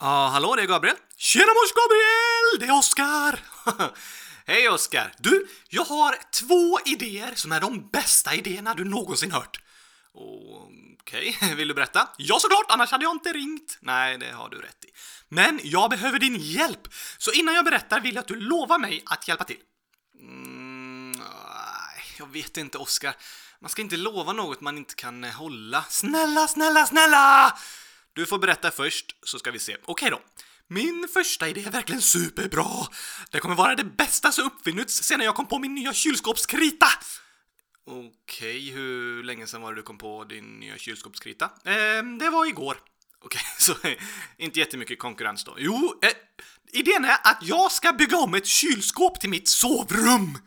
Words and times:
Ja, 0.00 0.28
hallå, 0.32 0.54
det 0.56 0.62
är 0.62 0.66
Gabriel. 0.66 0.96
Tjena 1.16 1.46
mors 1.46 1.72
Gabriel! 1.72 2.60
Det 2.60 2.66
är 2.66 2.78
Oskar! 2.78 3.40
Hej 4.46 4.68
Oskar! 4.68 5.12
Du, 5.18 5.46
jag 5.68 5.84
har 5.84 6.16
två 6.32 6.80
idéer 6.86 7.32
som 7.34 7.52
är 7.52 7.60
de 7.60 7.88
bästa 7.88 8.34
idéerna 8.34 8.74
du 8.74 8.84
någonsin 8.84 9.32
hört. 9.32 9.60
Okej, 11.00 11.38
vill 11.56 11.68
du 11.68 11.74
berätta? 11.74 12.08
Ja, 12.16 12.38
såklart, 12.40 12.66
annars 12.68 12.90
hade 12.90 13.04
jag 13.04 13.12
inte 13.12 13.32
ringt. 13.32 13.78
Nej, 13.80 14.18
det 14.18 14.32
har 14.32 14.48
du 14.48 14.58
rätt 14.58 14.84
i. 14.84 14.88
Men 15.28 15.60
jag 15.62 15.90
behöver 15.90 16.18
din 16.18 16.36
hjälp, 16.36 16.88
så 17.18 17.32
innan 17.32 17.54
jag 17.54 17.64
berättar 17.64 18.00
vill 18.00 18.14
jag 18.14 18.22
att 18.22 18.28
du 18.28 18.40
lovar 18.40 18.78
mig 18.78 19.02
att 19.06 19.28
hjälpa 19.28 19.44
till. 19.44 19.60
Mm, 20.20 21.14
jag 22.18 22.32
vet 22.32 22.56
inte, 22.56 22.78
Oskar. 22.78 23.14
Man 23.64 23.70
ska 23.70 23.82
inte 23.82 23.96
lova 23.96 24.32
något 24.32 24.60
man 24.60 24.78
inte 24.78 24.94
kan 24.94 25.24
eh, 25.24 25.30
hålla. 25.30 25.84
Snälla, 25.88 26.48
snälla, 26.48 26.86
snälla! 26.86 27.58
Du 28.12 28.26
får 28.26 28.38
berätta 28.38 28.70
först, 28.70 29.16
så 29.22 29.38
ska 29.38 29.50
vi 29.50 29.58
se. 29.58 29.76
Okej 29.84 30.10
då. 30.10 30.20
Min 30.68 31.08
första 31.12 31.48
idé 31.48 31.64
är 31.64 31.70
verkligen 31.70 32.02
superbra. 32.02 32.86
Det 33.30 33.40
kommer 33.40 33.54
vara 33.54 33.74
det 33.74 33.84
bästa 33.84 34.32
som 34.32 34.44
uppfinnits 34.46 35.02
sedan 35.02 35.20
jag 35.20 35.34
kom 35.34 35.46
på 35.46 35.58
min 35.58 35.74
nya 35.74 35.92
kylskåpskrita. 35.92 36.86
Okej, 37.86 38.70
hur 38.70 39.22
länge 39.22 39.46
sedan 39.46 39.62
var 39.62 39.72
det 39.72 39.78
du 39.78 39.82
kom 39.82 39.98
på 39.98 40.24
din 40.24 40.60
nya 40.60 40.78
kylskåpskrita? 40.78 41.44
Eh, 41.44 42.02
det 42.18 42.30
var 42.30 42.46
igår. 42.46 42.76
Okej, 43.24 43.42
så 43.58 43.72
eh, 43.82 43.92
inte 44.38 44.58
jättemycket 44.58 44.98
konkurrens 44.98 45.44
då. 45.44 45.56
Jo, 45.58 46.00
eh, 46.02 46.10
idén 46.72 47.04
är 47.04 47.18
att 47.22 47.38
jag 47.42 47.72
ska 47.72 47.92
bygga 47.92 48.16
om 48.16 48.34
ett 48.34 48.46
kylskåp 48.46 49.20
till 49.20 49.30
mitt 49.30 49.48
sovrum. 49.48 50.38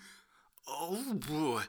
Oh, 0.65 1.61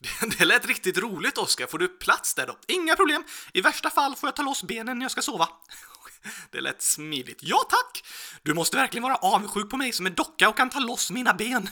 det, 0.00 0.26
det 0.38 0.44
lät 0.44 0.66
riktigt 0.66 0.98
roligt, 0.98 1.38
Oskar. 1.38 1.66
Får 1.66 1.78
du 1.78 1.88
plats 1.88 2.34
där 2.34 2.46
då? 2.46 2.56
Inga 2.68 2.96
problem. 2.96 3.24
I 3.52 3.60
värsta 3.60 3.90
fall 3.90 4.16
får 4.16 4.26
jag 4.26 4.36
ta 4.36 4.42
loss 4.42 4.62
benen 4.62 4.98
när 4.98 5.04
jag 5.04 5.10
ska 5.10 5.22
sova. 5.22 5.48
Det 6.50 6.60
lät 6.60 6.82
smidigt. 6.82 7.38
Ja, 7.42 7.58
tack! 7.68 8.04
Du 8.42 8.54
måste 8.54 8.76
verkligen 8.76 9.02
vara 9.02 9.16
avundsjuk 9.16 9.70
på 9.70 9.76
mig 9.76 9.92
som 9.92 10.06
är 10.06 10.10
docka 10.10 10.48
och 10.48 10.56
kan 10.56 10.70
ta 10.70 10.78
loss 10.78 11.10
mina 11.10 11.34
ben. 11.34 11.70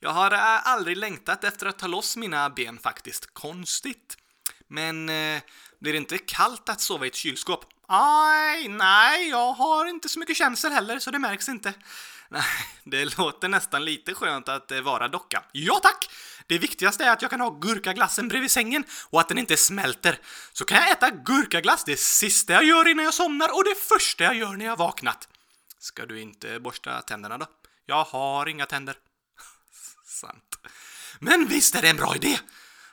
Jag 0.00 0.10
har 0.10 0.30
eh, 0.30 0.66
aldrig 0.66 0.96
längtat 0.96 1.44
efter 1.44 1.66
att 1.66 1.78
ta 1.78 1.86
loss 1.86 2.16
mina 2.16 2.50
ben 2.50 2.78
faktiskt. 2.78 3.34
Konstigt. 3.34 4.16
Men 4.68 5.08
eh, 5.08 5.42
blir 5.80 5.92
det 5.92 5.98
inte 5.98 6.18
kallt 6.18 6.68
att 6.68 6.80
sova 6.80 7.04
i 7.04 7.08
ett 7.08 7.14
kylskåp? 7.14 7.64
Aj, 7.88 8.68
nej, 8.68 9.28
jag 9.28 9.52
har 9.52 9.86
inte 9.86 10.08
så 10.08 10.18
mycket 10.18 10.36
känsel 10.36 10.72
heller, 10.72 10.98
så 10.98 11.10
det 11.10 11.18
märks 11.18 11.48
inte. 11.48 11.74
Nej, 12.28 12.44
det 12.84 13.18
låter 13.18 13.48
nästan 13.48 13.84
lite 13.84 14.14
skönt 14.14 14.48
att 14.48 14.70
eh, 14.70 14.80
vara 14.80 15.08
docka. 15.08 15.44
Ja, 15.52 15.80
tack! 15.82 16.08
Det 16.46 16.58
viktigaste 16.58 17.04
är 17.04 17.12
att 17.12 17.22
jag 17.22 17.30
kan 17.30 17.40
ha 17.40 17.50
gurkaglassen 17.50 18.28
bredvid 18.28 18.50
sängen 18.50 18.84
och 19.10 19.20
att 19.20 19.28
den 19.28 19.38
inte 19.38 19.56
smälter. 19.56 20.18
Så 20.52 20.64
kan 20.64 20.78
jag 20.78 20.90
äta 20.90 21.10
gurkaglass 21.10 21.84
det 21.84 21.96
sista 21.96 22.52
jag 22.52 22.64
gör 22.64 22.88
innan 22.88 23.04
jag 23.04 23.14
somnar 23.14 23.56
och 23.56 23.64
det 23.64 23.74
första 23.74 24.24
jag 24.24 24.34
gör 24.34 24.56
när 24.56 24.64
jag 24.64 24.76
vaknat. 24.76 25.28
Ska 25.78 26.06
du 26.06 26.20
inte 26.20 26.60
borsta 26.60 27.02
tänderna 27.02 27.38
då? 27.38 27.46
Jag 27.86 28.04
har 28.04 28.46
inga 28.46 28.66
tänder. 28.66 28.96
Sant. 30.06 30.58
Men 31.18 31.46
visst 31.48 31.74
är 31.74 31.82
det 31.82 31.88
en 31.88 31.96
bra 31.96 32.16
idé! 32.16 32.38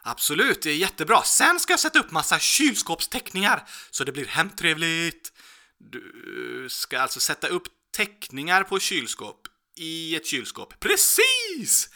Absolut, 0.04 0.62
det 0.62 0.70
är 0.70 0.76
jättebra. 0.76 1.24
Sen 1.24 1.60
ska 1.60 1.74
jag 1.74 1.80
sätta 1.80 2.00
upp 2.00 2.12
massa 2.12 2.40
kylskåpsteckningar 2.40 3.68
så 3.92 4.04
det 4.04 4.12
blir 4.12 4.26
hemtrevligt. 4.26 5.32
Du 5.78 6.68
ska 6.70 7.00
alltså 7.00 7.20
sätta 7.20 7.48
upp 7.48 7.64
teckningar 7.96 8.64
på 8.64 8.80
kylskåp 8.80 9.48
i 9.76 10.16
ett 10.16 10.28
kylskåp. 10.28 10.80
Precis! 10.80 11.90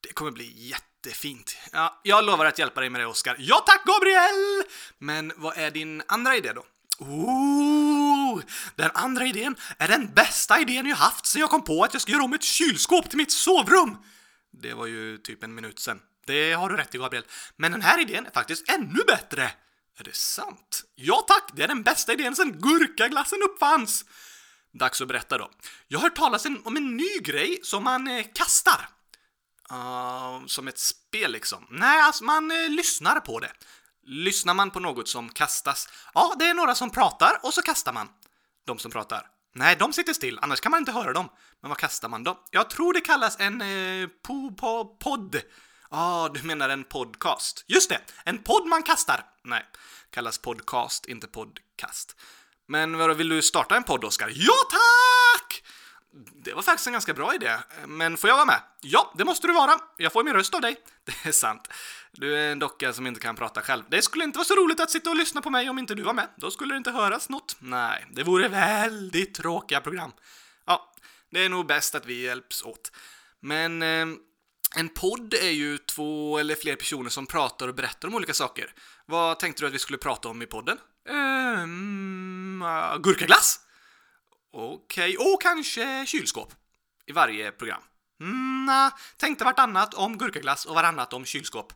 Det 0.00 0.12
kommer 0.12 0.30
bli 0.30 0.68
jättefint. 0.68 1.56
Ja, 1.72 2.00
jag 2.02 2.24
lovar 2.24 2.46
att 2.46 2.58
hjälpa 2.58 2.80
dig 2.80 2.90
med 2.90 3.00
det, 3.00 3.06
Oskar. 3.06 3.36
Ja 3.38 3.62
tack, 3.66 3.84
Gabriel! 3.84 4.64
Men 4.98 5.32
vad 5.36 5.58
är 5.58 5.70
din 5.70 6.02
andra 6.08 6.36
idé 6.36 6.52
då? 6.52 6.64
Ooh, 6.98 8.42
den 8.76 8.90
andra 8.94 9.26
idén 9.26 9.56
är 9.78 9.88
den 9.88 10.14
bästa 10.14 10.60
idén 10.60 10.86
jag 10.86 10.96
haft 10.96 11.26
sen 11.26 11.40
jag 11.40 11.50
kom 11.50 11.64
på 11.64 11.84
att 11.84 11.92
jag 11.92 12.02
ska 12.02 12.12
göra 12.12 12.22
om 12.22 12.32
ett 12.32 12.42
kylskåp 12.42 13.08
till 13.08 13.16
mitt 13.16 13.32
sovrum. 13.32 13.96
Det 14.62 14.74
var 14.74 14.86
ju 14.86 15.18
typ 15.18 15.44
en 15.44 15.54
minut 15.54 15.78
sen. 15.78 16.00
Det 16.26 16.52
har 16.52 16.68
du 16.68 16.76
rätt 16.76 16.94
i, 16.94 16.98
Gabriel. 16.98 17.24
Men 17.56 17.72
den 17.72 17.82
här 17.82 18.00
idén 18.00 18.26
är 18.26 18.30
faktiskt 18.30 18.68
ännu 18.68 18.98
bättre. 19.06 19.42
Är 19.98 20.04
det 20.04 20.14
sant? 20.14 20.84
Ja 20.94 21.24
tack, 21.28 21.50
det 21.52 21.62
är 21.62 21.68
den 21.68 21.82
bästa 21.82 22.12
idén 22.12 22.36
sen 22.36 22.52
gurkaglassen 22.52 23.38
uppfanns. 23.42 24.04
Dags 24.72 25.00
att 25.00 25.08
berätta 25.08 25.38
då. 25.38 25.50
Jag 25.88 25.98
har 25.98 26.02
hört 26.02 26.16
talas 26.16 26.46
om 26.64 26.76
en 26.76 26.96
ny 26.96 27.18
grej 27.18 27.60
som 27.62 27.84
man 27.84 28.08
eh, 28.08 28.26
kastar. 28.34 28.88
Uh, 29.72 30.46
som 30.46 30.68
ett 30.68 30.78
spel 30.78 31.32
liksom. 31.32 31.66
Nej, 31.70 32.00
alltså 32.00 32.24
man 32.24 32.50
uh, 32.50 32.68
lyssnar 32.68 33.20
på 33.20 33.38
det. 33.38 33.52
Lyssnar 34.02 34.54
man 34.54 34.70
på 34.70 34.80
något 34.80 35.08
som 35.08 35.28
kastas? 35.28 35.88
Ja, 36.14 36.34
det 36.38 36.44
är 36.48 36.54
några 36.54 36.74
som 36.74 36.90
pratar 36.90 37.40
och 37.42 37.54
så 37.54 37.62
kastar 37.62 37.92
man. 37.92 38.08
De 38.66 38.78
som 38.78 38.90
pratar. 38.90 39.26
Nej, 39.54 39.76
de 39.76 39.92
sitter 39.92 40.12
still, 40.12 40.38
annars 40.42 40.60
kan 40.60 40.70
man 40.70 40.78
inte 40.78 40.92
höra 40.92 41.12
dem. 41.12 41.28
Men 41.60 41.68
vad 41.68 41.78
kastar 41.78 42.08
man 42.08 42.24
då? 42.24 42.44
Jag 42.50 42.70
tror 42.70 42.92
det 42.92 43.00
kallas 43.00 43.40
en 43.40 43.60
eh, 43.60 44.08
po, 44.26 44.54
po, 44.54 44.84
podd. 44.84 45.36
Ja, 45.90 45.98
ah, 45.98 46.28
du 46.28 46.42
menar 46.42 46.68
en 46.68 46.84
podcast. 46.84 47.64
Just 47.68 47.88
det, 47.88 48.00
en 48.24 48.38
podd 48.38 48.66
man 48.66 48.82
kastar. 48.82 49.24
Nej, 49.44 49.66
kallas 50.10 50.38
podcast, 50.38 51.06
inte 51.06 51.26
podcast. 51.26 52.16
Men 52.68 52.98
vadå, 52.98 53.14
vill 53.14 53.28
du 53.28 53.42
starta 53.42 53.76
en 53.76 53.82
podd, 53.82 54.04
Oskar? 54.04 54.32
Ja, 54.34 54.54
tack! 54.70 55.29
Det 56.12 56.54
var 56.54 56.62
faktiskt 56.62 56.86
en 56.86 56.92
ganska 56.92 57.14
bra 57.14 57.34
idé. 57.34 57.58
Men 57.86 58.16
får 58.16 58.28
jag 58.28 58.34
vara 58.34 58.46
med? 58.46 58.60
Ja, 58.80 59.14
det 59.18 59.24
måste 59.24 59.46
du 59.46 59.52
vara. 59.52 59.80
Jag 59.96 60.12
får 60.12 60.24
min 60.24 60.34
röst 60.34 60.54
av 60.54 60.60
dig. 60.60 60.76
Det 61.04 61.28
är 61.28 61.32
sant. 61.32 61.68
Du 62.12 62.36
är 62.36 62.52
en 62.52 62.58
docka 62.58 62.92
som 62.92 63.06
inte 63.06 63.20
kan 63.20 63.36
prata 63.36 63.62
själv. 63.62 63.84
Det 63.88 64.02
skulle 64.02 64.24
inte 64.24 64.38
vara 64.38 64.44
så 64.44 64.54
roligt 64.54 64.80
att 64.80 64.90
sitta 64.90 65.10
och 65.10 65.16
lyssna 65.16 65.42
på 65.42 65.50
mig 65.50 65.70
om 65.70 65.78
inte 65.78 65.94
du 65.94 66.02
var 66.02 66.14
med. 66.14 66.28
Då 66.36 66.50
skulle 66.50 66.74
det 66.74 66.78
inte 66.78 66.90
höras 66.90 67.28
något. 67.28 67.56
Nej, 67.58 68.06
det 68.10 68.22
vore 68.22 68.48
väldigt 68.48 69.34
tråkiga 69.34 69.80
program. 69.80 70.12
Ja, 70.66 70.94
det 71.30 71.44
är 71.44 71.48
nog 71.48 71.66
bäst 71.66 71.94
att 71.94 72.06
vi 72.06 72.22
hjälps 72.22 72.62
åt. 72.62 72.92
Men 73.40 73.82
eh, 73.82 74.06
en 74.76 74.88
podd 74.88 75.34
är 75.34 75.50
ju 75.50 75.78
två 75.78 76.38
eller 76.38 76.54
fler 76.54 76.76
personer 76.76 77.10
som 77.10 77.26
pratar 77.26 77.68
och 77.68 77.74
berättar 77.74 78.08
om 78.08 78.14
olika 78.14 78.34
saker. 78.34 78.74
Vad 79.06 79.38
tänkte 79.38 79.62
du 79.62 79.66
att 79.66 79.74
vi 79.74 79.78
skulle 79.78 79.98
prata 79.98 80.28
om 80.28 80.42
i 80.42 80.46
podden? 80.46 80.78
Ehm, 81.08 82.62
uh, 82.62 82.98
gurkaglass? 82.98 83.60
Okej, 84.52 85.16
okay. 85.16 85.32
och 85.32 85.42
kanske 85.42 86.06
kylskåp. 86.06 86.54
I 87.06 87.12
varje 87.12 87.52
program. 87.52 87.82
Mm, 88.20 88.64
nah, 88.66 88.92
tänkte 89.16 89.44
vartannat 89.44 89.94
om 89.94 90.18
gurkaglass 90.18 90.64
och 90.64 90.74
varannat 90.74 91.12
om 91.12 91.24
kylskåp. 91.24 91.72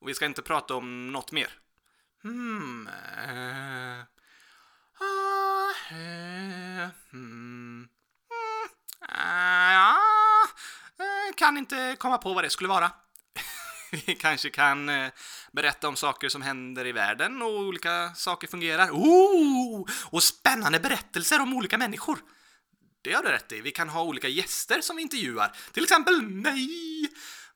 Och 0.00 0.08
vi 0.08 0.14
ska 0.14 0.26
inte 0.26 0.42
prata 0.42 0.74
om 0.74 1.12
något 1.12 1.32
mer. 1.32 1.48
Hmm. 2.22 2.88
Uh, 2.88 4.04
uh, 5.92 6.88
hmm. 7.10 7.88
Uh, 9.02 9.72
kan 11.36 11.56
inte 11.56 11.96
komma 11.98 12.18
på 12.18 12.34
vad 12.34 12.44
det 12.44 12.50
skulle 12.50 12.68
vara. 12.68 12.90
Vi 13.92 14.14
kanske 14.14 14.50
kan 14.50 14.88
eh, 14.88 15.10
berätta 15.52 15.88
om 15.88 15.96
saker 15.96 16.28
som 16.28 16.42
händer 16.42 16.86
i 16.86 16.92
världen 16.92 17.42
och 17.42 17.58
olika 17.58 18.14
saker 18.14 18.48
fungerar. 18.48 18.90
Oh! 18.90 19.86
Och 20.04 20.22
spännande 20.22 20.80
berättelser 20.80 21.40
om 21.40 21.56
olika 21.56 21.78
människor. 21.78 22.18
Det 23.02 23.12
har 23.12 23.22
du 23.22 23.28
rätt 23.28 23.52
i. 23.52 23.60
Vi 23.60 23.70
kan 23.70 23.88
ha 23.88 24.02
olika 24.02 24.28
gäster 24.28 24.80
som 24.80 24.96
vi 24.96 25.02
intervjuar. 25.02 25.56
Till 25.72 25.82
exempel 25.82 26.22
mig. 26.22 26.68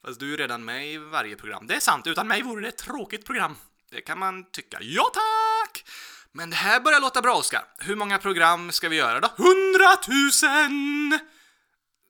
Fast 0.04 0.20
du 0.20 0.34
är 0.34 0.36
redan 0.36 0.64
med 0.64 0.92
i 0.92 0.96
varje 0.96 1.36
program. 1.36 1.66
Det 1.66 1.74
är 1.74 1.80
sant, 1.80 2.06
utan 2.06 2.28
mig 2.28 2.42
vore 2.42 2.62
det 2.62 2.68
ett 2.68 2.78
tråkigt 2.78 3.24
program. 3.24 3.56
Det 3.90 4.00
kan 4.00 4.18
man 4.18 4.50
tycka. 4.50 4.78
Ja, 4.80 5.10
tack! 5.14 5.84
Men 6.32 6.50
det 6.50 6.56
här 6.56 6.80
börjar 6.80 7.00
låta 7.00 7.22
bra, 7.22 7.34
Oskar. 7.34 7.64
Hur 7.78 7.96
många 7.96 8.18
program 8.18 8.72
ska 8.72 8.88
vi 8.88 8.96
göra 8.96 9.20
då? 9.20 9.28
Hundratusen! 9.36 11.18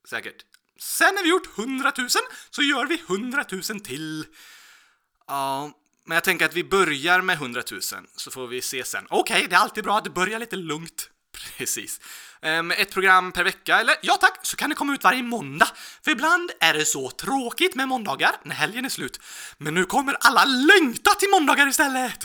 Säkert. 0.08 0.55
Sen 0.78 1.14
när 1.14 1.22
vi 1.22 1.28
gjort 1.28 1.58
100 1.58 1.92
000 1.98 2.08
så 2.50 2.62
gör 2.62 2.86
vi 2.86 3.02
100 3.08 3.44
000 3.50 3.62
till. 3.62 4.26
Ja, 5.26 5.72
men 6.04 6.14
jag 6.14 6.24
tänker 6.24 6.44
att 6.44 6.54
vi 6.54 6.64
börjar 6.64 7.20
med 7.20 7.34
100 7.34 7.62
000 7.70 7.80
så 8.16 8.30
får 8.30 8.46
vi 8.46 8.62
se 8.62 8.84
sen. 8.84 9.06
Okej, 9.10 9.36
okay, 9.36 9.46
det 9.46 9.56
är 9.56 9.60
alltid 9.60 9.84
bra 9.84 9.98
att 9.98 10.14
börja 10.14 10.38
lite 10.38 10.56
lugnt. 10.56 11.10
Precis. 11.58 12.00
Um, 12.42 12.70
ett 12.70 12.90
program 12.90 13.32
per 13.32 13.44
vecka, 13.44 13.80
eller 13.80 13.94
ja 14.02 14.14
tack, 14.14 14.38
så 14.42 14.56
kan 14.56 14.70
det 14.70 14.76
komma 14.76 14.94
ut 14.94 15.04
varje 15.04 15.22
måndag. 15.22 15.68
För 16.04 16.10
ibland 16.10 16.50
är 16.60 16.74
det 16.74 16.84
så 16.84 17.10
tråkigt 17.10 17.74
med 17.74 17.88
måndagar 17.88 18.36
när 18.42 18.54
helgen 18.54 18.84
är 18.84 18.88
slut. 18.88 19.20
Men 19.58 19.74
nu 19.74 19.84
kommer 19.84 20.16
alla 20.20 20.44
längta 20.44 21.10
till 21.10 21.28
måndagar 21.30 21.68
istället! 21.68 22.24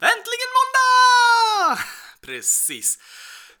Äntligen 0.00 0.50
måndag! 0.58 1.82
Precis. 2.20 2.98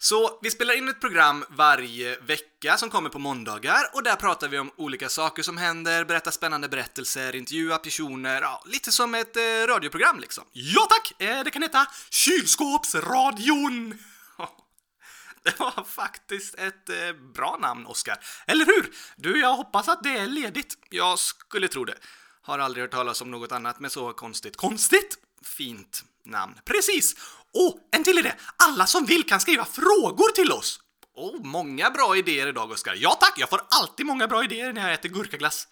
Så 0.04 0.38
vi 0.42 0.50
spelar 0.50 0.74
in 0.74 0.88
ett 0.88 1.00
program 1.00 1.44
varje 1.48 2.16
vecka 2.20 2.76
som 2.76 2.90
kommer 2.90 3.10
på 3.10 3.18
måndagar 3.18 3.90
och 3.92 4.02
där 4.02 4.16
pratar 4.16 4.48
vi 4.48 4.58
om 4.58 4.70
olika 4.76 5.08
saker 5.08 5.42
som 5.42 5.58
händer, 5.58 6.04
berättar 6.04 6.30
spännande 6.30 6.68
berättelser, 6.68 7.36
intervjuar 7.36 7.78
personer, 7.78 8.42
ja, 8.42 8.62
lite 8.66 8.92
som 8.92 9.14
ett 9.14 9.36
eh, 9.36 9.40
radioprogram 9.66 10.20
liksom. 10.20 10.44
Ja 10.52 10.86
tack! 10.90 11.22
Eh, 11.22 11.44
det 11.44 11.50
kan 11.50 11.62
heta 11.62 11.86
Kylskåpsradion! 12.10 13.98
Det 15.42 15.60
var 15.60 15.84
faktiskt 15.84 16.54
ett 16.54 16.88
eh, 16.88 17.12
bra 17.34 17.58
namn, 17.60 17.86
Oskar. 17.86 18.18
Eller 18.46 18.66
hur? 18.66 18.94
Du, 19.16 19.40
jag 19.40 19.56
hoppas 19.56 19.88
att 19.88 20.02
det 20.02 20.16
är 20.16 20.26
ledigt. 20.26 20.78
Jag 20.90 21.18
skulle 21.18 21.68
tro 21.68 21.84
det. 21.84 21.96
Har 22.42 22.58
aldrig 22.58 22.84
hört 22.84 22.90
talas 22.90 23.20
om 23.20 23.30
något 23.30 23.52
annat 23.52 23.80
med 23.80 23.92
så 23.92 24.12
konstigt. 24.12 24.56
Konstigt? 24.56 25.18
Fint 25.42 26.04
namn. 26.24 26.54
Precis! 26.64 27.14
Och 27.54 27.78
en 27.92 28.04
till 28.04 28.18
idé! 28.18 28.32
Alla 28.56 28.86
som 28.86 29.04
vill 29.04 29.26
kan 29.26 29.40
skriva 29.40 29.64
frågor 29.64 30.32
till 30.32 30.52
oss! 30.52 30.80
Oh, 31.16 31.44
många 31.44 31.90
bra 31.90 32.16
idéer 32.16 32.46
idag, 32.46 32.70
Oskar. 32.70 32.94
Ja 32.98 33.14
tack, 33.20 33.34
jag 33.36 33.50
får 33.50 33.60
alltid 33.68 34.06
många 34.06 34.28
bra 34.28 34.44
idéer 34.44 34.72
när 34.72 34.82
jag 34.82 34.92
äter 34.92 35.08
gurkaglass. 35.08 35.68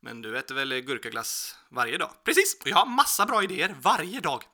Men 0.00 0.22
du 0.22 0.38
äter 0.38 0.54
väl 0.54 0.80
gurkaglass 0.80 1.56
varje 1.70 1.98
dag? 1.98 2.10
Precis, 2.24 2.56
och 2.60 2.68
jag 2.68 2.76
har 2.76 2.86
massa 2.86 3.26
bra 3.26 3.42
idéer 3.42 3.76
varje 3.80 4.20
dag. 4.20 4.44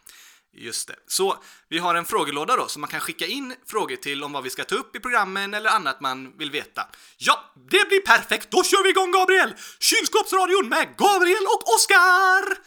Just 0.52 0.88
det. 0.88 0.96
Så 1.06 1.42
vi 1.68 1.78
har 1.78 1.94
en 1.94 2.04
frågelåda 2.04 2.56
då 2.56 2.68
som 2.68 2.80
man 2.80 2.90
kan 2.90 3.00
skicka 3.00 3.26
in 3.26 3.54
frågor 3.66 3.96
till 3.96 4.24
om 4.24 4.32
vad 4.32 4.44
vi 4.44 4.50
ska 4.50 4.64
ta 4.64 4.74
upp 4.74 4.96
i 4.96 5.00
programmen 5.00 5.54
eller 5.54 5.70
annat 5.70 6.00
man 6.00 6.38
vill 6.38 6.50
veta. 6.50 6.88
Ja, 7.18 7.52
det 7.54 7.88
blir 7.88 8.00
perfekt! 8.00 8.50
Då 8.50 8.62
kör 8.62 8.82
vi 8.82 8.90
igång 8.90 9.12
Gabriel! 9.12 9.54
Kylskåpsradion 9.78 10.68
med 10.68 10.96
Gabriel 10.96 11.44
och 11.44 11.74
Oskar! 11.74 12.58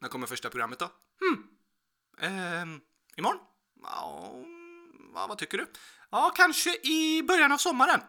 När 0.00 0.08
kommer 0.08 0.26
första 0.26 0.50
programmet 0.50 0.78
då? 0.78 0.90
Hmm. 1.20 1.44
Ehm, 2.20 2.80
imorgon? 3.16 3.40
Ja, 3.82 5.26
vad 5.28 5.38
tycker 5.38 5.58
du? 5.58 5.66
Ja, 6.10 6.32
kanske 6.36 6.76
i 6.82 7.22
början 7.22 7.52
av 7.52 7.58
sommaren. 7.58 8.00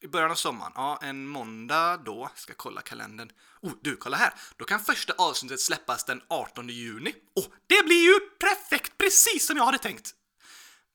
I 0.00 0.06
början 0.06 0.30
av 0.30 0.34
sommaren, 0.34 0.72
ja, 0.74 0.98
en 1.02 1.26
måndag 1.26 1.96
då. 1.96 2.30
Ska 2.34 2.54
kolla 2.56 2.80
kalendern. 2.80 3.30
Oh, 3.62 3.72
du, 3.82 3.96
kolla 3.96 4.16
här! 4.16 4.34
Då 4.56 4.64
kan 4.64 4.80
första 4.80 5.12
avsnittet 5.12 5.60
släppas 5.60 6.04
den 6.04 6.22
18 6.28 6.68
juni. 6.68 7.14
Oh, 7.34 7.44
det 7.66 7.84
blir 7.84 8.02
ju 8.02 8.20
perfekt! 8.20 8.98
Precis 8.98 9.46
som 9.46 9.56
jag 9.56 9.64
hade 9.64 9.78
tänkt! 9.78 10.14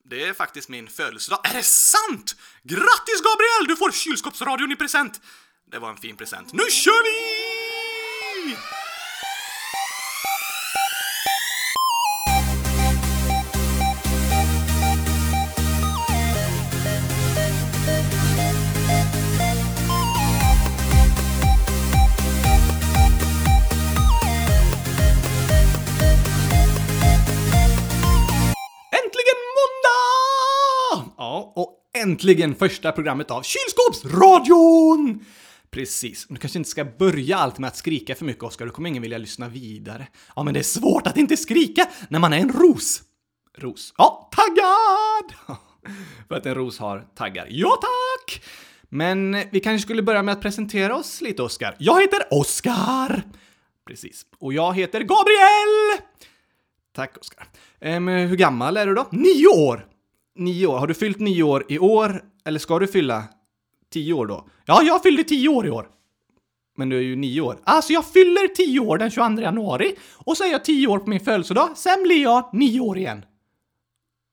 Det 0.06 0.24
är 0.24 0.34
faktiskt 0.34 0.70
min 0.70 0.88
födelsedag. 0.88 1.40
Är 1.44 1.54
det 1.54 1.64
sant? 1.64 2.36
Grattis 2.64 3.22
Gabriel! 3.24 3.68
Du 3.68 3.76
får 3.76 3.92
kylskåpsradion 3.92 4.72
i 4.72 4.76
present! 4.76 5.22
Det 5.72 5.80
var 5.80 5.90
en 5.90 5.98
fin 5.98 6.18
present. 6.18 6.54
Nu 6.54 6.64
kör 6.72 7.04
vi! 7.04 8.83
Ja, 31.44 31.54
och 31.56 32.02
äntligen 32.04 32.56
första 32.56 32.92
programmet 32.92 33.32
av 33.32 33.42
Kylskåpsradion! 33.42 35.26
Precis. 35.72 36.26
Du 36.30 36.36
kanske 36.36 36.60
inte 36.60 36.70
ska 36.70 36.86
börja 36.86 37.38
allt 37.38 37.60
med 37.60 37.68
att 37.68 37.78
skrika 37.78 38.16
för 38.16 38.26
mycket, 38.26 38.44
Oskar. 38.44 38.66
Då 38.66 38.72
kommer 38.72 38.90
ingen 38.90 39.02
vilja 39.02 39.18
lyssna 39.18 39.48
vidare. 39.50 40.08
Ja, 40.36 40.44
men 40.44 40.54
det 40.54 40.60
är 40.60 40.64
svårt 40.64 41.08
att 41.08 41.18
inte 41.18 41.38
skrika 41.38 41.88
när 42.10 42.20
man 42.20 42.34
är 42.34 42.38
en 42.38 42.52
ros. 42.52 43.02
Ros. 43.58 43.94
Ja, 43.98 44.30
taggad! 44.32 45.58
för 46.28 46.36
att 46.36 46.46
en 46.46 46.56
ros 46.56 46.80
har 46.80 47.08
taggar. 47.16 47.48
Ja, 47.50 47.80
tack! 47.82 48.44
Men 48.90 49.38
vi 49.52 49.60
kanske 49.60 49.86
skulle 49.86 50.02
börja 50.02 50.24
med 50.24 50.34
att 50.34 50.42
presentera 50.42 50.96
oss 50.96 51.22
lite, 51.22 51.44
Oskar. 51.44 51.76
Jag 51.80 52.02
heter 52.02 52.20
Oskar! 52.32 53.24
Precis. 53.88 54.26
Och 54.40 54.54
jag 54.54 54.76
heter 54.76 55.00
Gabriel! 55.00 56.04
Tack, 56.96 57.18
Oskar. 57.18 57.48
Ehm, 57.82 58.08
hur 58.08 58.36
gammal 58.36 58.78
är 58.78 58.88
du 58.88 58.94
då? 58.94 59.08
Nio 59.12 59.48
år! 59.48 59.93
Nio 60.36 60.68
år. 60.68 60.78
Har 60.78 60.88
du 60.88 60.94
fyllt 60.94 61.20
nio 61.20 61.44
år 61.44 61.66
i 61.70 61.80
år? 61.80 62.24
Eller 62.46 62.60
ska 62.60 62.80
du 62.80 62.88
fylla 62.88 63.24
tio 63.92 64.14
år 64.14 64.28
då? 64.28 64.48
Ja, 64.66 64.82
jag 64.84 65.04
fyllde 65.04 65.24
tio 65.24 65.50
år 65.50 65.66
i 65.68 65.70
år. 65.70 65.90
Men 66.78 66.90
du 66.90 66.98
är 66.98 67.02
ju 67.02 67.16
nio 67.16 67.42
år. 67.42 67.58
Alltså, 67.64 67.94
jag 67.94 68.06
fyller 68.06 68.48
tio 68.48 68.80
år 68.80 68.98
den 68.98 69.12
22 69.12 69.42
januari 69.42 69.96
och 70.14 70.38
så 70.38 70.44
är 70.44 70.52
jag 70.52 70.66
tio 70.66 70.88
år 70.88 71.00
på 71.00 71.10
min 71.10 71.20
födelsedag. 71.20 71.78
Sen 71.78 72.04
blir 72.04 72.22
jag 72.24 72.50
nio 72.54 72.80
år 72.80 72.98
igen. 72.98 73.26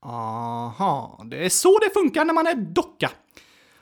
Aha, 0.02 1.22
det 1.24 1.44
är 1.44 1.48
så 1.48 1.78
det 1.78 1.90
funkar 1.94 2.24
när 2.24 2.34
man 2.34 2.46
är 2.46 2.54
docka. 2.54 3.10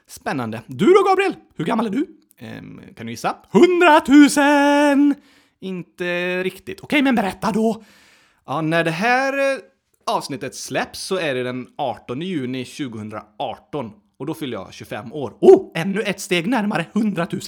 Spännande. 0.06 0.62
Du 0.66 0.86
då, 0.86 1.02
Gabriel? 1.08 1.34
Hur 1.56 1.64
gammal 1.64 1.86
är 1.86 1.90
du? 1.90 2.06
Ehm, 2.38 2.80
kan 2.96 3.06
du 3.06 3.12
gissa? 3.12 3.36
Hundratusen! 3.50 5.14
Inte 5.60 6.42
riktigt. 6.42 6.80
Okej, 6.80 7.02
men 7.02 7.14
berätta 7.14 7.52
då. 7.52 7.82
Ja, 8.46 8.60
när 8.60 8.84
det 8.84 8.90
här 8.90 9.52
eh, 9.54 9.58
avsnittet 10.08 10.54
släpps 10.54 11.00
så 11.00 11.16
är 11.16 11.34
det 11.34 11.42
den 11.42 11.66
18 11.78 12.22
juni 12.22 12.64
2018 12.64 13.92
och 14.18 14.26
då 14.26 14.34
fyller 14.34 14.56
jag 14.56 14.72
25 14.72 15.12
år. 15.12 15.34
Oh, 15.40 15.72
ännu 15.74 16.00
ett 16.02 16.20
steg 16.20 16.46
närmare 16.46 16.86
100 16.92 17.26
000! 17.32 17.40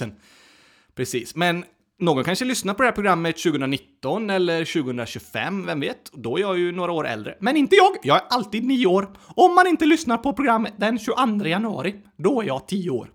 Precis, 0.95 1.35
men 1.35 1.65
någon 1.99 2.23
kanske 2.23 2.45
lyssnar 2.45 2.73
på 2.73 2.83
det 2.83 2.87
här 2.87 2.93
programmet 2.93 3.37
2019 3.37 4.29
eller 4.29 4.65
2025, 4.65 5.65
vem 5.65 5.79
vet? 5.79 6.11
Då 6.13 6.37
är 6.37 6.41
jag 6.41 6.59
ju 6.59 6.71
några 6.71 6.91
år 6.91 7.07
äldre. 7.07 7.37
Men 7.39 7.57
inte 7.57 7.75
jag! 7.75 7.91
Jag 8.03 8.17
är 8.17 8.23
alltid 8.29 8.63
nio 8.63 8.85
år. 8.85 9.09
Om 9.35 9.55
man 9.55 9.67
inte 9.67 9.85
lyssnar 9.85 10.17
på 10.17 10.33
programmet 10.33 10.73
den 10.77 10.99
22 10.99 11.45
januari, 11.45 11.95
då 12.17 12.41
är 12.41 12.45
jag 12.45 12.67
tio 12.67 12.89
år. 12.89 13.09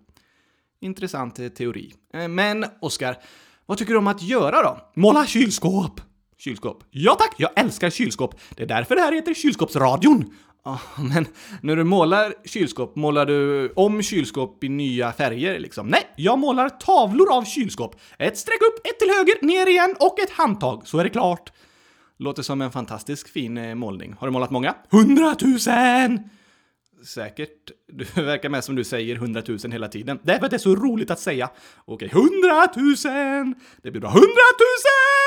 Intressant 0.81 1.39
eh, 1.39 1.47
teori. 1.47 1.93
Eh, 2.13 2.27
men, 2.27 2.65
Oskar, 2.81 3.17
vad 3.65 3.77
tycker 3.77 3.93
du 3.93 3.99
om 3.99 4.07
att 4.07 4.21
göra 4.21 4.63
då? 4.63 4.91
Måla 4.95 5.25
kylskåp! 5.25 6.01
Kylskåp. 6.39 6.83
Ja 6.91 7.15
tack, 7.15 7.35
jag 7.37 7.49
älskar 7.55 7.89
kylskåp. 7.89 8.39
Det 8.55 8.63
är 8.63 8.67
därför 8.67 8.95
det 8.95 9.01
här 9.01 9.11
heter 9.11 9.33
Kylskåpsradion. 9.33 10.33
Ja, 10.65 10.79
men 11.13 11.25
när 11.61 11.75
du 11.75 11.83
målar 11.83 12.33
kylskåp, 12.45 12.95
målar 12.95 13.25
du 13.25 13.69
om 13.75 14.01
kylskåp 14.01 14.63
i 14.63 14.69
nya 14.69 15.11
färger 15.11 15.59
liksom? 15.59 15.87
Nej, 15.87 16.13
jag 16.15 16.39
målar 16.39 16.69
tavlor 16.69 17.33
av 17.33 17.43
kylskåp. 17.43 17.95
Ett 18.19 18.37
streck 18.37 18.61
upp, 18.61 18.87
ett 18.87 18.99
till 18.99 19.09
höger, 19.09 19.35
ner 19.41 19.69
igen 19.69 19.95
och 19.99 20.19
ett 20.19 20.29
handtag, 20.29 20.87
så 20.87 20.99
är 20.99 21.03
det 21.03 21.09
klart. 21.09 21.51
Låter 22.19 22.43
som 22.43 22.61
en 22.61 22.71
fantastisk 22.71 23.27
fin 23.29 23.57
eh, 23.57 23.75
målning. 23.75 24.15
Har 24.19 24.27
du 24.27 24.31
målat 24.31 24.51
många? 24.51 24.75
Hundratusen! 24.89 26.29
Säkert. 27.05 27.71
Du 27.87 28.03
verkar 28.21 28.49
med 28.49 28.63
som 28.63 28.75
du 28.75 28.83
säger 28.83 29.15
hundratusen 29.15 29.71
hela 29.71 29.87
tiden. 29.87 30.19
Det 30.23 30.31
är 30.33 30.37
för 30.37 30.45
att 30.45 30.51
det 30.51 30.57
är 30.57 30.59
så 30.59 30.75
roligt 30.75 31.11
att 31.11 31.19
säga. 31.19 31.49
Okej, 31.85 32.09
hundratusen! 32.13 33.55
Det 33.83 33.91
blir 33.91 34.01
bra. 34.01 34.09
Hundratusen! 34.09 35.26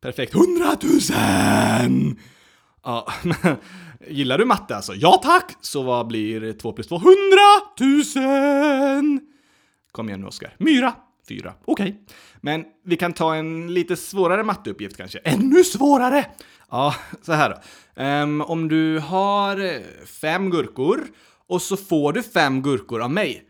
Perfekt. 0.00 0.34
Hundratusen! 0.34 2.18
Ja, 2.84 3.08
men 3.22 3.56
gillar 4.08 4.38
du 4.38 4.44
matte 4.44 4.76
alltså? 4.76 4.94
Ja 4.94 5.20
tack! 5.22 5.56
Så 5.60 5.82
vad 5.82 6.06
blir 6.06 6.52
2 6.52 6.72
plus 6.72 6.86
två? 6.86 6.98
Hundratusen! 6.98 9.20
Kom 9.92 10.08
igen 10.08 10.20
nu 10.20 10.26
Oskar. 10.26 10.54
Myra. 10.58 10.92
Fyra. 11.28 11.54
Okej. 11.64 12.04
Men 12.40 12.64
vi 12.84 12.96
kan 12.96 13.12
ta 13.12 13.34
en 13.34 13.74
lite 13.74 13.96
svårare 13.96 14.44
matteuppgift 14.44 14.96
kanske. 14.96 15.18
Ännu 15.18 15.64
svårare! 15.64 16.26
Ja, 16.70 16.94
så 17.22 17.32
här 17.32 17.50
då. 17.50 17.56
Um, 18.02 18.40
om 18.40 18.68
du 18.68 18.98
har 18.98 19.60
eh, 19.60 19.80
fem 20.20 20.50
gurkor 20.50 21.00
och 21.48 21.62
så 21.62 21.76
får 21.76 22.12
du 22.12 22.22
fem 22.22 22.62
gurkor 22.62 23.02
av 23.02 23.10
mig. 23.10 23.42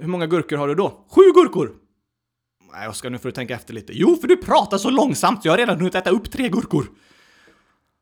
Hur 0.00 0.08
många 0.08 0.26
gurkor 0.26 0.56
har 0.56 0.68
du 0.68 0.74
då? 0.74 1.06
Sju 1.10 1.22
gurkor! 1.34 1.72
Nej, 2.72 2.88
Oskar, 2.88 3.10
nu 3.10 3.18
får 3.18 3.28
du 3.28 3.32
tänka 3.32 3.54
efter 3.54 3.74
lite. 3.74 3.92
Jo, 3.96 4.16
för 4.16 4.28
du 4.28 4.36
pratar 4.36 4.78
så 4.78 4.90
långsamt. 4.90 5.44
Jag 5.44 5.52
har 5.52 5.58
redan 5.58 5.76
hunnit 5.78 5.94
äta 5.94 6.10
upp 6.10 6.30
tre 6.30 6.48
gurkor. 6.48 6.86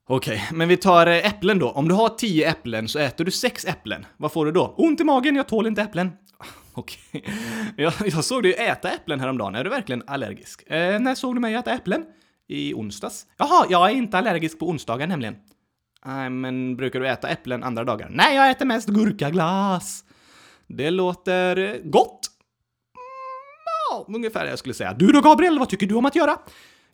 Okej, 0.08 0.48
men 0.52 0.68
vi 0.68 0.76
tar 0.76 1.06
eh, 1.06 1.26
äpplen 1.26 1.58
då. 1.58 1.70
Om 1.70 1.88
du 1.88 1.94
har 1.94 2.08
tio 2.08 2.50
äpplen 2.50 2.88
så 2.88 2.98
äter 2.98 3.24
du 3.24 3.30
sex 3.30 3.64
äpplen. 3.64 4.06
Vad 4.16 4.32
får 4.32 4.46
du 4.46 4.52
då? 4.52 4.74
Ont 4.76 5.00
i 5.00 5.04
magen, 5.04 5.36
jag 5.36 5.48
tål 5.48 5.66
inte 5.66 5.82
äpplen. 5.82 6.12
Okej. 6.74 7.24
Jag, 7.76 7.92
jag 8.04 8.24
såg 8.24 8.42
dig 8.42 8.54
äta 8.54 8.90
äpplen 8.90 9.20
häromdagen. 9.20 9.54
Är 9.54 9.64
du 9.64 9.70
verkligen 9.70 10.02
allergisk? 10.06 10.70
Eh, 10.70 11.00
när 11.00 11.14
såg 11.14 11.36
du 11.36 11.40
mig 11.40 11.54
äta 11.54 11.70
äpplen? 11.72 12.04
I 12.48 12.74
onsdags? 12.74 13.26
Jaha, 13.36 13.66
jag 13.70 13.90
är 13.90 13.94
inte 13.94 14.18
allergisk 14.18 14.58
på 14.58 14.68
onsdagar 14.68 15.06
nämligen. 15.06 15.36
Nej, 16.06 16.30
men 16.30 16.76
brukar 16.76 17.00
du 17.00 17.08
äta 17.08 17.28
äpplen 17.28 17.62
andra 17.62 17.84
dagar? 17.84 18.08
Nej, 18.10 18.36
jag 18.36 18.50
äter 18.50 18.66
mest 18.66 18.88
gurkaglass. 18.88 20.04
Det 20.66 20.90
låter 20.90 21.56
eh, 21.56 21.74
gott. 21.84 22.20
Ja, 23.90 24.06
ungefär 24.08 24.44
det 24.44 24.50
jag 24.50 24.58
skulle 24.58 24.74
säga. 24.74 24.94
Du 24.94 25.12
då 25.12 25.20
Gabriel, 25.20 25.58
vad 25.58 25.68
tycker 25.68 25.86
du 25.86 25.94
om 25.94 26.06
att 26.06 26.16
göra? 26.16 26.36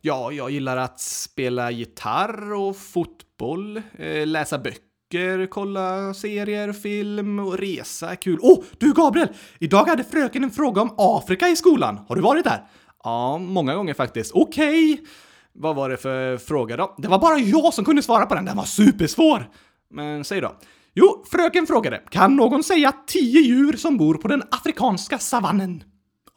Ja, 0.01 0.33
jag 0.33 0.51
gillar 0.51 0.77
att 0.77 1.01
spela 1.01 1.71
gitarr 1.71 2.53
och 2.53 2.77
fotboll, 2.77 3.83
eh, 3.99 4.27
läsa 4.27 4.59
böcker, 4.59 5.47
kolla 5.47 6.15
serier, 6.15 6.73
film 6.73 7.39
och 7.39 7.59
resa 7.59 8.11
är 8.11 8.17
kul. 8.17 8.39
Åh, 8.43 8.59
oh, 8.59 8.65
du 8.79 8.93
Gabriel! 8.93 9.29
Idag 9.59 9.85
hade 9.89 10.05
fröken 10.05 10.45
en 10.45 10.51
fråga 10.51 10.83
om 10.83 10.95
Afrika 10.99 11.49
i 11.49 11.57
skolan. 11.57 12.01
Har 12.09 12.17
du 12.17 12.23
varit 12.23 12.45
där? 12.45 12.63
Ja, 13.05 13.39
många 13.39 13.75
gånger 13.75 13.95
faktiskt. 13.95 14.33
Okej. 14.35 14.93
Okay. 14.93 15.07
Vad 15.53 15.77
var 15.77 15.89
det 15.89 15.97
för 15.97 16.39
fråga 16.39 16.77
då? 16.77 16.95
Det 16.99 17.09
var 17.09 17.19
bara 17.19 17.39
jag 17.39 17.75
som 17.75 17.85
kunde 17.85 18.03
svara 18.03 18.27
på 18.27 18.35
den, 18.35 18.45
den 18.45 18.57
var 18.57 18.65
supersvår! 18.65 19.51
Men 19.91 20.25
säg 20.25 20.41
då. 20.41 20.57
Jo, 20.95 21.25
fröken 21.31 21.67
frågade, 21.67 22.03
kan 22.11 22.37
någon 22.37 22.63
säga 22.63 22.93
tio 23.07 23.41
djur 23.41 23.73
som 23.73 23.97
bor 23.97 24.15
på 24.15 24.29
den 24.29 24.43
afrikanska 24.51 25.19
savannen? 25.19 25.85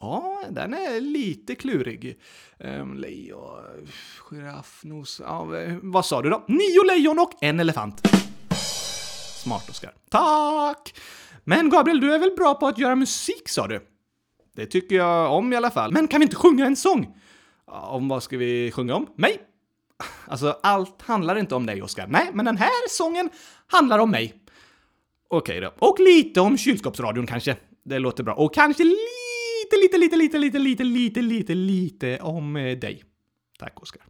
Ja, 0.00 0.42
den 0.50 0.74
är 0.74 1.00
lite 1.00 1.54
klurig. 1.54 2.20
Um, 2.58 2.98
lejon, 2.98 3.88
giraff, 4.30 4.80
nos... 4.84 5.20
Ja, 5.24 5.56
eh, 5.56 5.76
vad 5.82 6.06
sa 6.06 6.22
du 6.22 6.30
då? 6.30 6.44
Nio 6.48 6.84
lejon 6.86 7.18
och 7.18 7.32
en 7.40 7.60
elefant. 7.60 8.02
Smart, 9.42 9.70
Oskar. 9.70 9.94
Tack! 10.10 10.94
Men 11.44 11.70
Gabriel, 11.70 12.00
du 12.00 12.14
är 12.14 12.18
väl 12.18 12.30
bra 12.36 12.54
på 12.54 12.66
att 12.66 12.78
göra 12.78 12.94
musik, 12.94 13.48
sa 13.48 13.66
du? 13.66 13.86
Det 14.56 14.66
tycker 14.66 14.96
jag 14.96 15.32
om 15.32 15.52
i 15.52 15.56
alla 15.56 15.70
fall. 15.70 15.92
Men 15.92 16.08
kan 16.08 16.20
vi 16.20 16.24
inte 16.24 16.36
sjunga 16.36 16.66
en 16.66 16.76
sång? 16.76 17.16
Om 17.66 18.08
vad 18.08 18.22
ska 18.22 18.36
vi 18.36 18.70
sjunga 18.70 18.94
om? 18.94 19.06
Mig? 19.16 19.40
Alltså, 20.26 20.58
allt 20.62 21.02
handlar 21.02 21.38
inte 21.38 21.54
om 21.54 21.66
dig, 21.66 21.82
Oskar. 21.82 22.06
Nej, 22.06 22.30
men 22.32 22.44
den 22.44 22.56
här 22.56 22.88
sången 22.88 23.30
handlar 23.66 23.98
om 23.98 24.10
mig. 24.10 24.34
Okej 25.28 25.60
då. 25.60 25.74
Och 25.78 26.00
lite 26.00 26.40
om 26.40 26.58
kylskåpsradion 26.58 27.26
kanske. 27.26 27.56
Det 27.84 27.98
låter 27.98 28.24
bra. 28.24 28.34
Och 28.34 28.54
kanske 28.54 28.84
lite, 28.84 29.17
lite, 29.76 29.98
lite, 29.98 30.16
lite, 30.16 30.38
lite, 30.38 30.58
lite, 30.58 30.84
lite, 30.84 30.84
lite, 30.84 31.22
lite 31.22 31.54
lite 31.54 32.18
om 32.22 32.56
eh, 32.56 32.78
dig. 32.78 33.02
Tack, 33.58 33.82
Oskar. 33.82 34.02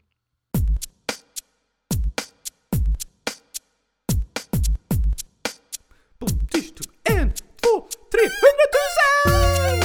En, 7.10 7.32
två, 7.32 7.88
tre, 8.12 8.20
hundratusen! 8.40 9.78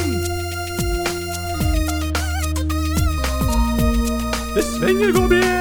Det 4.56 4.64
svänger, 4.64 5.12
Gabriel! 5.12 5.53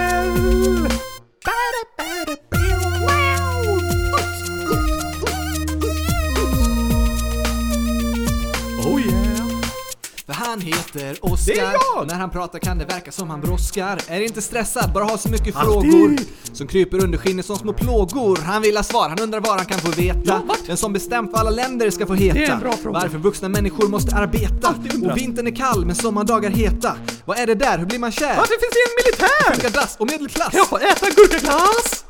Han 10.52 10.60
heter 10.60 10.98
Det 11.00 11.02
är 11.06 11.32
Oskar. 11.32 11.72
jag! 11.96 12.06
När 12.06 12.14
han 12.14 12.30
pratar 12.30 12.58
kan 12.58 12.78
det 12.78 12.84
verka 12.84 13.12
som 13.12 13.30
han 13.30 13.40
brådskar. 13.40 14.00
Är 14.08 14.20
inte 14.20 14.42
stressad, 14.42 14.92
bara 14.92 15.04
ha 15.04 15.18
så 15.18 15.28
mycket 15.28 15.56
Alltid! 15.56 15.92
frågor 15.92 16.16
som 16.52 16.66
kryper 16.66 17.04
under 17.04 17.18
skinnet 17.18 17.46
som 17.46 17.56
små 17.56 17.72
plågor. 17.72 18.38
Han 18.44 18.62
vill 18.62 18.76
ha 18.76 18.82
svar, 18.84 19.08
han 19.08 19.18
undrar 19.20 19.40
vad 19.40 19.56
han 19.56 19.66
kan 19.66 19.78
få 19.78 19.90
veta. 19.90 20.20
Ja? 20.48 20.56
Den 20.66 20.76
som 20.76 20.92
bestämt 20.92 21.30
vad 21.32 21.40
alla 21.40 21.50
länder 21.50 21.90
ska 21.90 22.06
få 22.06 22.14
heta. 22.14 22.38
Det 22.38 22.44
är 22.44 22.52
en 22.52 22.60
bra 22.60 22.72
fråga. 22.72 22.98
Varför 23.00 23.18
vuxna 23.18 23.48
människor 23.48 23.88
måste 23.88 24.16
arbeta. 24.16 24.74
Och 25.10 25.16
vintern 25.16 25.46
är 25.46 25.56
kall 25.56 25.86
men 25.86 25.94
sommardagar 25.94 26.50
heta. 26.50 26.96
Vad 27.24 27.38
är 27.38 27.46
det 27.46 27.54
där? 27.54 27.78
Hur 27.78 27.86
blir 27.86 27.98
man 27.98 28.12
kär? 28.12 28.36
Varför 28.36 28.46
finns 28.60 28.72
det 28.72 28.84
en 28.88 29.04
militär? 29.04 29.68
Ska 29.70 29.80
dass 29.80 29.96
och 29.96 30.06
medelklass. 30.10 30.68
Får 30.68 30.78
äta 30.82 31.06
gurkaglass! 31.06 32.04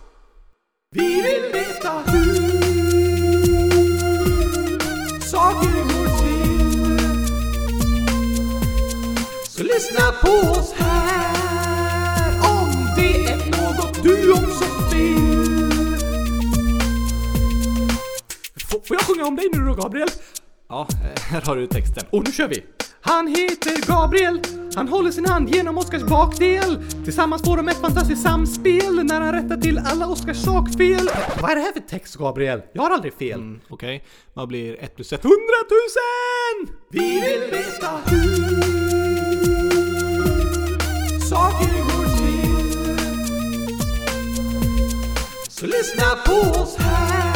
Vi 0.95 1.15
vill 1.23 1.53
veta 1.53 1.93
hur 2.07 2.53
saker 5.31 6.02
Så 9.63 9.69
lyssna 9.69 10.13
på 10.21 10.51
oss 10.51 10.73
här 10.73 12.35
om 12.37 12.87
det 12.97 13.25
är 13.25 13.37
något 13.37 14.03
du 14.03 14.33
också 14.33 14.65
vill. 14.93 15.97
Får, 18.67 18.81
får 18.81 18.97
jag 18.97 19.01
sjunga 19.01 19.25
om 19.25 19.37
dig 19.37 19.51
nu 19.55 19.65
då, 19.65 19.75
Gabriel? 19.75 20.09
Ja, 20.69 20.89
eh, 20.91 21.23
här 21.23 21.41
har 21.41 21.57
du 21.57 21.67
texten. 21.67 22.05
Och 22.11 22.25
nu 22.25 22.33
kör 22.33 22.49
vi! 22.49 22.65
Han 23.01 23.27
heter 23.27 23.87
Gabriel, 23.87 24.41
han 24.75 24.89
håller 24.89 25.11
sin 25.11 25.27
hand 25.27 25.55
genom 25.55 25.79
Oskars 25.79 26.03
bakdel. 26.03 26.85
Tillsammans 27.05 27.43
får 27.43 27.57
de 27.57 27.69
ett 27.69 27.81
fantastiskt 27.81 28.23
samspel 28.23 29.05
när 29.05 29.21
han 29.21 29.33
rättar 29.33 29.57
till 29.57 29.79
alla 29.79 30.07
Oskars 30.09 30.37
sakfel. 30.37 31.09
Vad 31.41 31.51
är 31.51 31.55
det 31.57 31.63
här 31.63 31.73
för 31.73 31.81
text, 31.81 32.17
Gabriel? 32.17 32.63
Jag 32.73 32.83
har 32.83 32.91
aldrig 32.91 33.15
fel. 33.15 33.41
Mm, 33.41 33.61
Okej, 33.69 34.05
vad 34.35 34.49
blir 34.49 34.83
ett 34.85 34.97
plus 34.97 35.13
ett? 35.13 35.23
Hundratusen! 35.23 36.77
Vi 36.91 37.21
vill 37.21 37.51
veta 37.51 37.91
hur 38.05 39.12
saker 41.33 41.83
går 41.89 42.09
till. 42.19 42.73
Så 45.49 45.67
lyssna 45.67 46.09
på 46.27 46.61
oss 46.61 46.77
här 46.79 47.33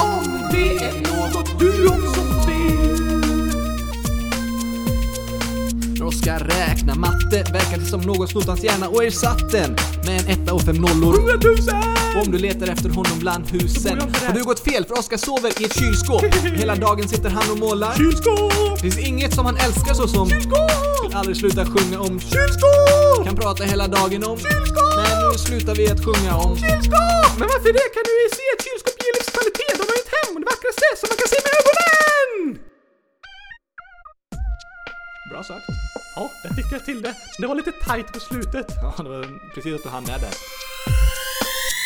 om 0.00 0.24
det 0.52 0.84
är 0.84 0.92
något 0.92 1.58
du 1.58 1.88
också 1.88 2.43
När 6.04 6.08
Oskar 6.08 6.38
räknar 6.38 6.94
matte 6.94 7.38
verkar 7.52 7.78
det 7.78 7.86
som 7.94 8.00
någon 8.00 8.28
snott 8.28 8.46
hans 8.46 8.64
hjärna 8.64 8.88
och 8.88 9.04
ersatt 9.04 9.50
den 9.50 9.70
med 10.06 10.20
en 10.20 10.26
etta 10.34 10.54
och 10.54 10.62
fem 10.62 10.76
nollor. 10.76 11.12
Hundratusen! 11.16 11.82
Om 12.22 12.32
du 12.32 12.38
letar 12.38 12.66
efter 12.74 12.88
honom 12.88 13.18
bland 13.18 13.44
husen 13.50 14.00
har 14.26 14.34
du 14.34 14.44
gått 14.44 14.60
fel 14.68 14.84
för 14.84 14.94
Oskar 14.98 15.16
sover 15.16 15.52
i 15.60 15.64
ett 15.64 15.76
kylskåp. 15.80 16.24
Hela 16.60 16.74
dagen 16.74 17.08
sitter 17.08 17.30
han 17.30 17.50
och 17.52 17.58
målar. 17.58 17.92
Kylskåp! 17.96 18.52
Det 18.74 18.80
finns 18.80 18.98
inget 19.08 19.34
som 19.34 19.44
han 19.46 19.56
älskar 19.66 19.94
så 19.94 20.08
som 20.08 20.30
Kylskåp! 20.30 20.70
vill 21.04 21.16
aldrig 21.16 21.36
sluta 21.36 21.64
sjunga 21.72 21.98
om 22.00 22.20
Kylskåp! 22.20 23.24
kan 23.26 23.36
prata 23.36 23.64
hela 23.64 23.86
dagen 23.88 24.24
om 24.24 24.36
Kylskåp! 24.38 24.94
Men 24.98 25.10
nu 25.22 25.38
slutar 25.46 25.74
vi 25.74 25.84
att 25.94 26.04
sjunga 26.06 26.32
om 26.46 26.52
Kylskåp! 26.62 27.30
Men 27.38 27.46
varför 27.52 27.70
det? 27.78 27.86
Kan 27.96 28.04
du 28.10 28.14
se 28.38 28.44
ett 28.54 28.62
kylskåp 28.66 28.96
ger 29.04 29.14
livskvalitet? 29.18 29.74
De 29.80 29.84
har 29.90 29.96
ju 29.98 30.02
ett 30.06 30.12
hem 30.16 30.30
och 30.34 30.40
det 30.42 30.48
vackraste 30.52 30.86
som 31.00 31.06
man 31.10 31.16
kan 31.20 31.28
se 31.32 31.38
med 31.44 31.52
ögonen! 31.60 32.40
Bra 35.30 35.42
sagt. 35.50 35.83
Ja, 36.16 36.30
där 36.42 36.54
fick 36.54 36.72
jag 36.72 36.84
till 36.84 37.02
det. 37.02 37.14
Det 37.38 37.46
var 37.46 37.54
lite 37.54 37.72
tight 37.72 38.12
på 38.12 38.20
slutet. 38.20 38.66
Ja, 38.82 38.94
det 39.02 39.08
var 39.08 39.26
precis 39.54 39.74
att 39.74 39.82
du 39.82 39.88
hann 39.88 40.04
med 40.04 40.20
där. 40.20 40.34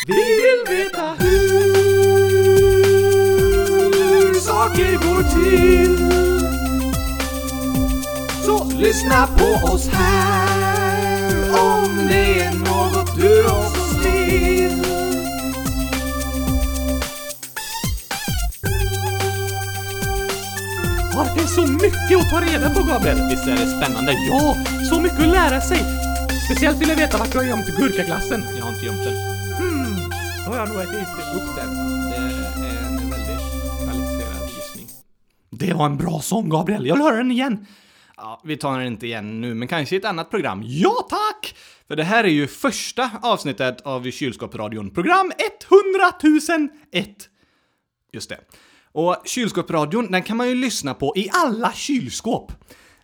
Vi 0.07 0.13
vill 0.13 0.63
veta 0.77 1.13
hur 1.19 1.59
saker 4.39 4.91
går 4.93 5.23
till. 5.23 5.97
Så 8.45 8.71
lyssna 8.77 9.27
på 9.27 9.73
oss 9.73 9.87
här 9.87 11.49
om 11.59 12.07
det 12.09 12.41
är 12.41 12.53
något 12.53 13.15
du 13.15 13.45
också 13.45 14.09
vill. 14.09 14.98
Ja, 21.19 21.25
det 21.25 21.39
finns 21.39 21.55
så 21.55 21.61
mycket 21.61 22.17
att 22.19 22.29
ta 22.29 22.41
reda 22.41 22.69
på, 22.69 22.83
Gabriel. 22.83 23.29
Visst 23.29 23.47
är 23.47 23.51
det 23.51 23.67
spännande? 23.77 24.11
Ja, 24.11 24.55
så 24.89 25.01
mycket 25.01 25.19
att 25.19 25.27
lära 25.27 25.61
sig. 25.61 25.77
Speciellt 26.45 26.81
vill 26.81 26.89
jag 26.89 26.95
veta 26.95 27.17
vart 27.17 27.31
du 27.31 27.37
har 27.37 27.45
gömt 27.45 27.67
gurkaglassen. 27.77 28.43
Jag 28.57 28.63
har 28.65 28.71
inte 28.73 28.85
gömt 28.85 29.03
den. 29.03 29.15
Hmm, 29.57 30.09
då 30.45 30.51
har 30.51 30.57
jag 30.57 30.69
nog 30.69 30.81
ätit 30.81 30.95
upp 31.35 31.55
den. 31.57 31.69
Det 32.09 32.15
är 32.15 32.87
en 32.87 33.09
väldigt 33.09 33.43
kvalificerad 33.83 34.49
gissning. 34.49 34.87
Det 35.49 35.73
var 35.73 35.85
en 35.85 35.97
bra 35.97 36.19
sång, 36.21 36.49
Gabriel. 36.49 36.85
Jag 36.85 36.95
vill 36.95 37.03
höra 37.03 37.15
den 37.15 37.31
igen. 37.31 37.65
Ja, 38.17 38.41
vi 38.43 38.57
tar 38.57 38.77
den 38.77 38.87
inte 38.87 39.05
igen 39.05 39.41
nu, 39.41 39.53
men 39.53 39.67
kanske 39.67 39.95
i 39.95 39.99
ett 39.99 40.05
annat 40.05 40.29
program. 40.29 40.63
Ja, 40.65 41.07
tack! 41.09 41.55
För 41.87 41.95
det 41.95 42.03
här 42.03 42.23
är 42.23 42.27
ju 42.27 42.47
första 42.47 43.11
avsnittet 43.21 43.81
av 43.81 44.11
Kylskåpsradion, 44.11 44.89
program 44.89 45.31
100 46.51 46.69
001. 46.91 47.29
Just 48.13 48.29
det. 48.29 48.39
Och 48.93 49.15
Kylskåpsradion, 49.25 50.11
den 50.11 50.23
kan 50.23 50.37
man 50.37 50.49
ju 50.49 50.55
lyssna 50.55 50.93
på 50.93 51.13
i 51.15 51.29
alla 51.33 51.73
kylskåp. 51.73 52.51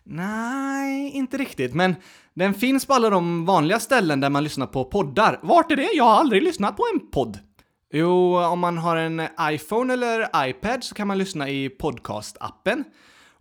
Nej, 0.04 1.10
inte 1.10 1.36
riktigt, 1.36 1.74
men 1.74 1.94
den 2.34 2.54
finns 2.54 2.86
på 2.86 2.94
alla 2.94 3.10
de 3.10 3.44
vanliga 3.44 3.80
ställen 3.80 4.20
där 4.20 4.30
man 4.30 4.44
lyssnar 4.44 4.66
på 4.66 4.84
poddar. 4.84 5.38
Vart 5.42 5.72
är 5.72 5.76
det? 5.76 5.90
Jag 5.94 6.04
har 6.04 6.14
aldrig 6.14 6.42
lyssnat 6.42 6.76
på 6.76 6.82
en 6.94 7.10
podd. 7.10 7.38
Jo, 7.92 8.38
om 8.38 8.58
man 8.58 8.78
har 8.78 8.96
en 8.96 9.22
iPhone 9.42 9.92
eller 9.92 10.48
iPad 10.48 10.84
så 10.84 10.94
kan 10.94 11.08
man 11.08 11.18
lyssna 11.18 11.48
i 11.48 11.68
podcast-appen. 11.68 12.84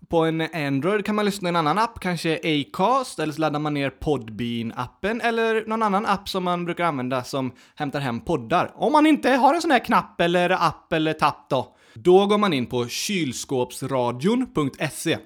På 0.10 0.26
en 0.26 0.42
Android 0.42 1.06
kan 1.06 1.16
man 1.16 1.26
lyssna 1.26 1.50
i 1.50 1.52
en 1.52 1.56
annan 1.56 1.78
app, 1.78 2.00
kanske 2.00 2.40
Acast, 2.44 3.20
eller 3.20 3.34
så 3.34 3.42
laddar 3.42 3.60
man 3.60 3.74
ner 3.74 3.90
Podbean-appen 3.90 5.22
eller 5.24 5.66
någon 5.68 5.84
annan 5.84 6.06
app 6.06 6.30
som 6.30 6.44
man 6.44 6.66
brukar 6.66 6.84
använda 6.84 7.24
som 7.24 7.52
hämtar 7.76 8.00
hem 8.00 8.20
poddar. 8.20 8.72
Om 8.76 8.92
man 8.92 9.06
inte 9.06 9.30
har 9.30 9.54
en 9.54 9.62
sån 9.62 9.72
här 9.72 9.86
knapp 9.86 10.22
eller 10.22 10.50
app 10.50 10.94
eller 10.94 11.14
tapp 11.14 11.46
då. 11.50 11.76
Då 11.96 12.26
går 12.26 12.38
man 12.38 12.54
in 12.54 12.66
på 12.66 12.88
kylskåpsradion.se. 12.88 15.18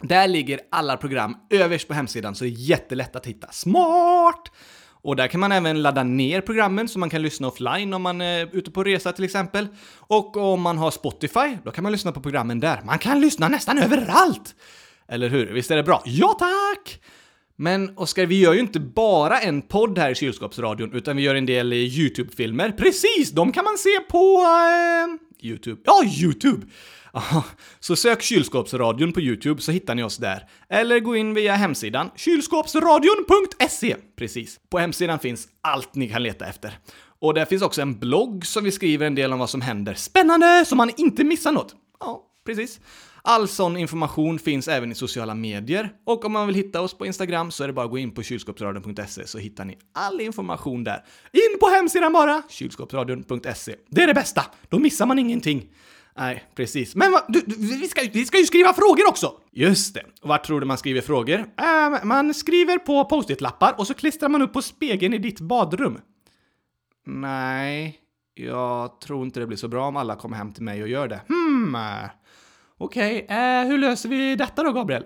Där 0.00 0.28
ligger 0.28 0.60
alla 0.70 0.96
program 0.96 1.36
överst 1.50 1.88
på 1.88 1.94
hemsidan 1.94 2.34
så 2.34 2.44
det 2.44 2.50
är 2.50 2.52
jättelätt 2.52 3.16
att 3.16 3.26
hitta. 3.26 3.52
Smart! 3.52 4.52
Och 5.02 5.16
där 5.16 5.28
kan 5.28 5.40
man 5.40 5.52
även 5.52 5.82
ladda 5.82 6.02
ner 6.02 6.40
programmen 6.40 6.88
så 6.88 6.98
man 6.98 7.10
kan 7.10 7.22
lyssna 7.22 7.48
offline 7.48 7.94
om 7.94 8.02
man 8.02 8.20
är 8.20 8.56
ute 8.56 8.70
på 8.70 8.84
resa 8.84 9.12
till 9.12 9.24
exempel. 9.24 9.66
Och 9.98 10.36
om 10.36 10.60
man 10.60 10.78
har 10.78 10.90
Spotify, 10.90 11.56
då 11.64 11.70
kan 11.70 11.82
man 11.82 11.92
lyssna 11.92 12.12
på 12.12 12.20
programmen 12.20 12.60
där. 12.60 12.80
Man 12.84 12.98
kan 12.98 13.20
lyssna 13.20 13.48
nästan 13.48 13.78
överallt! 13.78 14.54
Eller 15.08 15.28
hur? 15.28 15.52
Visst 15.52 15.70
är 15.70 15.76
det 15.76 15.82
bra? 15.82 16.02
Ja 16.04 16.36
tack! 16.38 17.00
Men 17.56 17.98
Oskar, 17.98 18.26
vi 18.26 18.40
gör 18.40 18.52
ju 18.52 18.60
inte 18.60 18.80
bara 18.80 19.38
en 19.38 19.62
podd 19.62 19.98
här 19.98 20.10
i 20.10 20.14
Kylskåpsradion, 20.14 20.92
utan 20.92 21.16
vi 21.16 21.22
gör 21.22 21.34
en 21.34 21.46
del 21.46 21.72
YouTube-filmer. 21.72 22.70
Precis! 22.70 23.30
De 23.30 23.52
kan 23.52 23.64
man 23.64 23.78
se 23.78 24.00
på... 24.10 24.42
Eh, 24.42 25.25
YouTube. 25.42 25.80
Ja, 25.84 26.04
YouTube! 26.04 26.66
Så 27.80 27.96
sök 27.96 28.22
Kylskåpsradion 28.22 29.12
på 29.12 29.20
YouTube 29.20 29.62
så 29.62 29.72
hittar 29.72 29.94
ni 29.94 30.02
oss 30.02 30.16
där. 30.16 30.48
Eller 30.68 31.00
gå 31.00 31.16
in 31.16 31.34
via 31.34 31.54
hemsidan 31.54 32.10
kylskåpsradion.se. 32.16 33.96
Precis. 34.16 34.60
På 34.70 34.78
hemsidan 34.78 35.18
finns 35.18 35.48
allt 35.60 35.94
ni 35.94 36.08
kan 36.08 36.22
leta 36.22 36.46
efter. 36.46 36.78
Och 37.18 37.34
där 37.34 37.44
finns 37.44 37.62
också 37.62 37.82
en 37.82 37.98
blogg 37.98 38.46
som 38.46 38.64
vi 38.64 38.72
skriver 38.72 39.06
en 39.06 39.14
del 39.14 39.32
om 39.32 39.38
vad 39.38 39.50
som 39.50 39.60
händer. 39.60 39.94
Spännande! 39.94 40.64
Så 40.66 40.76
man 40.76 40.90
inte 40.96 41.24
missar 41.24 41.52
något. 41.52 41.74
Ja, 42.00 42.22
precis. 42.46 42.80
All 43.28 43.48
sån 43.48 43.76
information 43.76 44.38
finns 44.38 44.68
även 44.68 44.92
i 44.92 44.94
sociala 44.94 45.34
medier. 45.34 45.92
Och 46.04 46.24
om 46.24 46.32
man 46.32 46.46
vill 46.46 46.56
hitta 46.56 46.80
oss 46.80 46.98
på 46.98 47.06
Instagram 47.06 47.50
så 47.50 47.64
är 47.64 47.66
det 47.66 47.72
bara 47.72 47.84
att 47.84 47.90
gå 47.90 47.98
in 47.98 48.10
på 48.10 48.22
kylskåpsradion.se 48.22 49.26
så 49.26 49.38
hittar 49.38 49.64
ni 49.64 49.78
all 49.94 50.20
information 50.20 50.84
där. 50.84 51.04
In 51.32 51.58
på 51.60 51.66
hemsidan 51.66 52.12
bara! 52.12 52.42
Kylskåpsradion.se. 52.48 53.74
Det 53.88 54.02
är 54.02 54.06
det 54.06 54.14
bästa! 54.14 54.42
Då 54.68 54.78
missar 54.78 55.06
man 55.06 55.18
ingenting. 55.18 55.68
Nej, 56.16 56.44
precis. 56.54 56.94
Men 56.94 57.12
va? 57.12 57.24
du, 57.28 57.40
du, 57.46 57.56
vi, 57.56 57.88
ska, 57.88 58.00
vi 58.12 58.24
ska 58.24 58.38
ju 58.38 58.46
skriva 58.46 58.72
frågor 58.72 59.08
också! 59.08 59.32
Just 59.52 59.94
det. 59.94 60.02
Och 60.22 60.28
vart 60.28 60.46
tror 60.46 60.60
du 60.60 60.66
man 60.66 60.78
skriver 60.78 61.00
frågor? 61.00 61.38
Äh, 61.38 62.04
man 62.04 62.34
skriver 62.34 62.78
på 62.78 63.04
post-it-lappar 63.04 63.74
och 63.78 63.86
så 63.86 63.94
klistrar 63.94 64.28
man 64.28 64.42
upp 64.42 64.52
på 64.52 64.62
spegeln 64.62 65.14
i 65.14 65.18
ditt 65.18 65.40
badrum. 65.40 65.98
Nej, 67.06 67.98
jag 68.34 69.00
tror 69.00 69.24
inte 69.24 69.40
det 69.40 69.46
blir 69.46 69.58
så 69.58 69.68
bra 69.68 69.86
om 69.88 69.96
alla 69.96 70.16
kommer 70.16 70.36
hem 70.36 70.52
till 70.52 70.62
mig 70.62 70.82
och 70.82 70.88
gör 70.88 71.08
det. 71.08 71.20
Hmm. 71.28 71.76
Okej, 72.78 73.24
okay. 73.24 73.36
eh, 73.36 73.66
hur 73.66 73.78
löser 73.78 74.08
vi 74.08 74.36
detta 74.36 74.62
då, 74.62 74.72
Gabriel? 74.72 75.04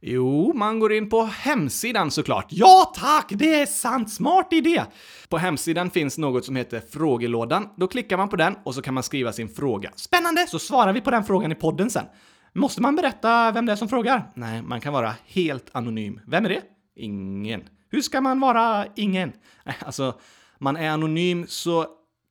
Jo, 0.00 0.52
man 0.54 0.78
går 0.78 0.92
in 0.92 1.08
på 1.08 1.22
hemsidan 1.22 2.10
såklart. 2.10 2.46
Ja 2.48 2.92
tack, 2.96 3.26
det 3.28 3.60
är 3.60 3.66
sant, 3.66 4.12
smart 4.12 4.52
idé! 4.52 4.84
På 5.28 5.38
hemsidan 5.38 5.90
finns 5.90 6.18
något 6.18 6.44
som 6.44 6.56
heter 6.56 6.82
frågelådan. 6.90 7.68
Då 7.76 7.86
klickar 7.86 8.16
man 8.16 8.28
på 8.28 8.36
den 8.36 8.56
och 8.64 8.74
så 8.74 8.82
kan 8.82 8.94
man 8.94 9.02
skriva 9.02 9.32
sin 9.32 9.48
fråga. 9.48 9.90
Spännande! 9.96 10.46
Så 10.46 10.58
svarar 10.58 10.92
vi 10.92 11.00
på 11.00 11.10
den 11.10 11.24
frågan 11.24 11.52
i 11.52 11.54
podden 11.54 11.90
sen. 11.90 12.04
Måste 12.52 12.82
man 12.82 12.96
berätta 12.96 13.52
vem 13.52 13.66
det 13.66 13.72
är 13.72 13.76
som 13.76 13.88
frågar? 13.88 14.30
Nej, 14.34 14.62
man 14.62 14.80
kan 14.80 14.92
vara 14.92 15.14
helt 15.26 15.70
anonym. 15.72 16.20
Vem 16.26 16.44
är 16.44 16.48
det? 16.48 16.62
Ingen. 16.96 17.62
Hur 17.90 18.02
ska 18.02 18.20
man 18.20 18.40
vara 18.40 18.86
ingen? 18.96 19.32
Alltså, 19.80 20.14
man 20.58 20.76
är 20.76 20.90
anonym 20.90 21.46
så 21.48 21.86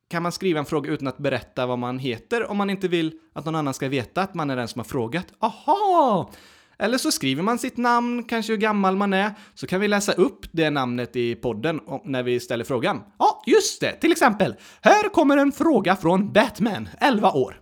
kan 0.08 0.22
man 0.22 0.32
skriva 0.32 0.58
en 0.58 0.64
fråga 0.64 0.90
utan 0.90 1.08
att 1.08 1.18
berätta 1.18 1.66
vad 1.66 1.78
man 1.78 1.98
heter 1.98 2.50
om 2.50 2.56
man 2.56 2.70
inte 2.70 2.88
vill 2.88 3.12
att 3.34 3.44
någon 3.44 3.54
annan 3.54 3.74
ska 3.74 3.88
veta 3.88 4.22
att 4.22 4.34
man 4.34 4.50
är 4.50 4.56
den 4.56 4.68
som 4.68 4.78
har 4.78 4.84
frågat. 4.84 5.26
Aha! 5.38 6.30
Eller 6.78 6.98
så 6.98 7.12
skriver 7.12 7.42
man 7.42 7.58
sitt 7.58 7.76
namn, 7.76 8.24
kanske 8.24 8.52
hur 8.52 8.58
gammal 8.58 8.96
man 8.96 9.12
är, 9.12 9.34
så 9.54 9.66
kan 9.66 9.80
vi 9.80 9.88
läsa 9.88 10.12
upp 10.12 10.46
det 10.52 10.70
namnet 10.70 11.16
i 11.16 11.34
podden 11.34 11.80
när 12.04 12.22
vi 12.22 12.40
ställer 12.40 12.64
frågan. 12.64 13.02
Ja, 13.18 13.42
just 13.46 13.80
det! 13.80 13.92
Till 13.92 14.12
exempel, 14.12 14.54
här 14.80 15.08
kommer 15.08 15.36
en 15.36 15.52
fråga 15.52 15.96
från 15.96 16.32
Batman, 16.32 16.88
11 17.00 17.32
år. 17.32 17.60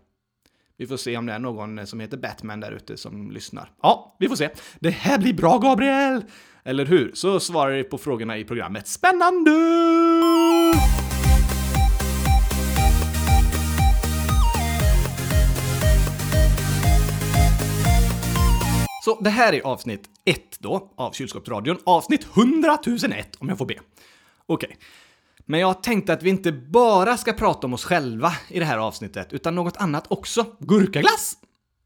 Vi 0.79 0.87
får 0.87 0.97
se 0.97 1.17
om 1.17 1.27
det 1.27 1.33
är 1.33 1.39
någon 1.39 1.87
som 1.87 2.01
heter 2.01 2.17
Batman 2.17 2.61
där 2.61 2.73
ute 2.73 2.97
som 2.97 3.31
lyssnar. 3.31 3.71
Ja, 3.83 4.17
vi 4.19 4.29
får 4.29 4.37
se. 4.37 4.49
Det 4.81 4.91
här 4.91 5.19
blir 5.19 5.35
bra, 5.35 5.59
Gabriel! 5.59 6.25
Eller 6.65 6.87
hur? 6.87 7.11
Så 7.15 7.41
svarar 7.41 7.73
vi 7.73 7.85
på 7.85 7.99
frågorna 7.99 8.39
i 8.39 8.45
programmet. 8.45 8.89
Spännande! 8.89 9.51
Så 19.07 19.21
det 19.21 19.31
här 19.31 19.53
är 19.53 19.61
avsnitt 19.61 20.11
1 20.25 20.59
då, 20.59 20.93
av 20.97 21.13
Kylskåpsradion. 21.13 21.79
Avsnitt 21.85 22.27
100 22.37 22.79
001 23.09 23.37
om 23.39 23.49
jag 23.49 23.59
får 23.59 23.67
be. 23.67 23.75
Okej. 24.47 24.67
Okay. 24.67 24.77
Men 25.45 25.61
jag 25.61 25.83
tänkte 25.83 26.13
att 26.13 26.23
vi 26.23 26.31
inte 26.31 26.53
bara 26.53 27.17
ska 27.17 27.33
prata 27.33 27.67
om 27.67 27.75
oss 27.75 27.85
själva 27.85 28.33
i 28.49 28.59
det 28.59 28.65
här 28.65 28.79
avsnittet, 28.79 29.33
utan 29.33 29.55
något 29.55 29.77
annat 29.77 30.07
också. 30.09 30.47
Gurkaglass? 30.59 31.37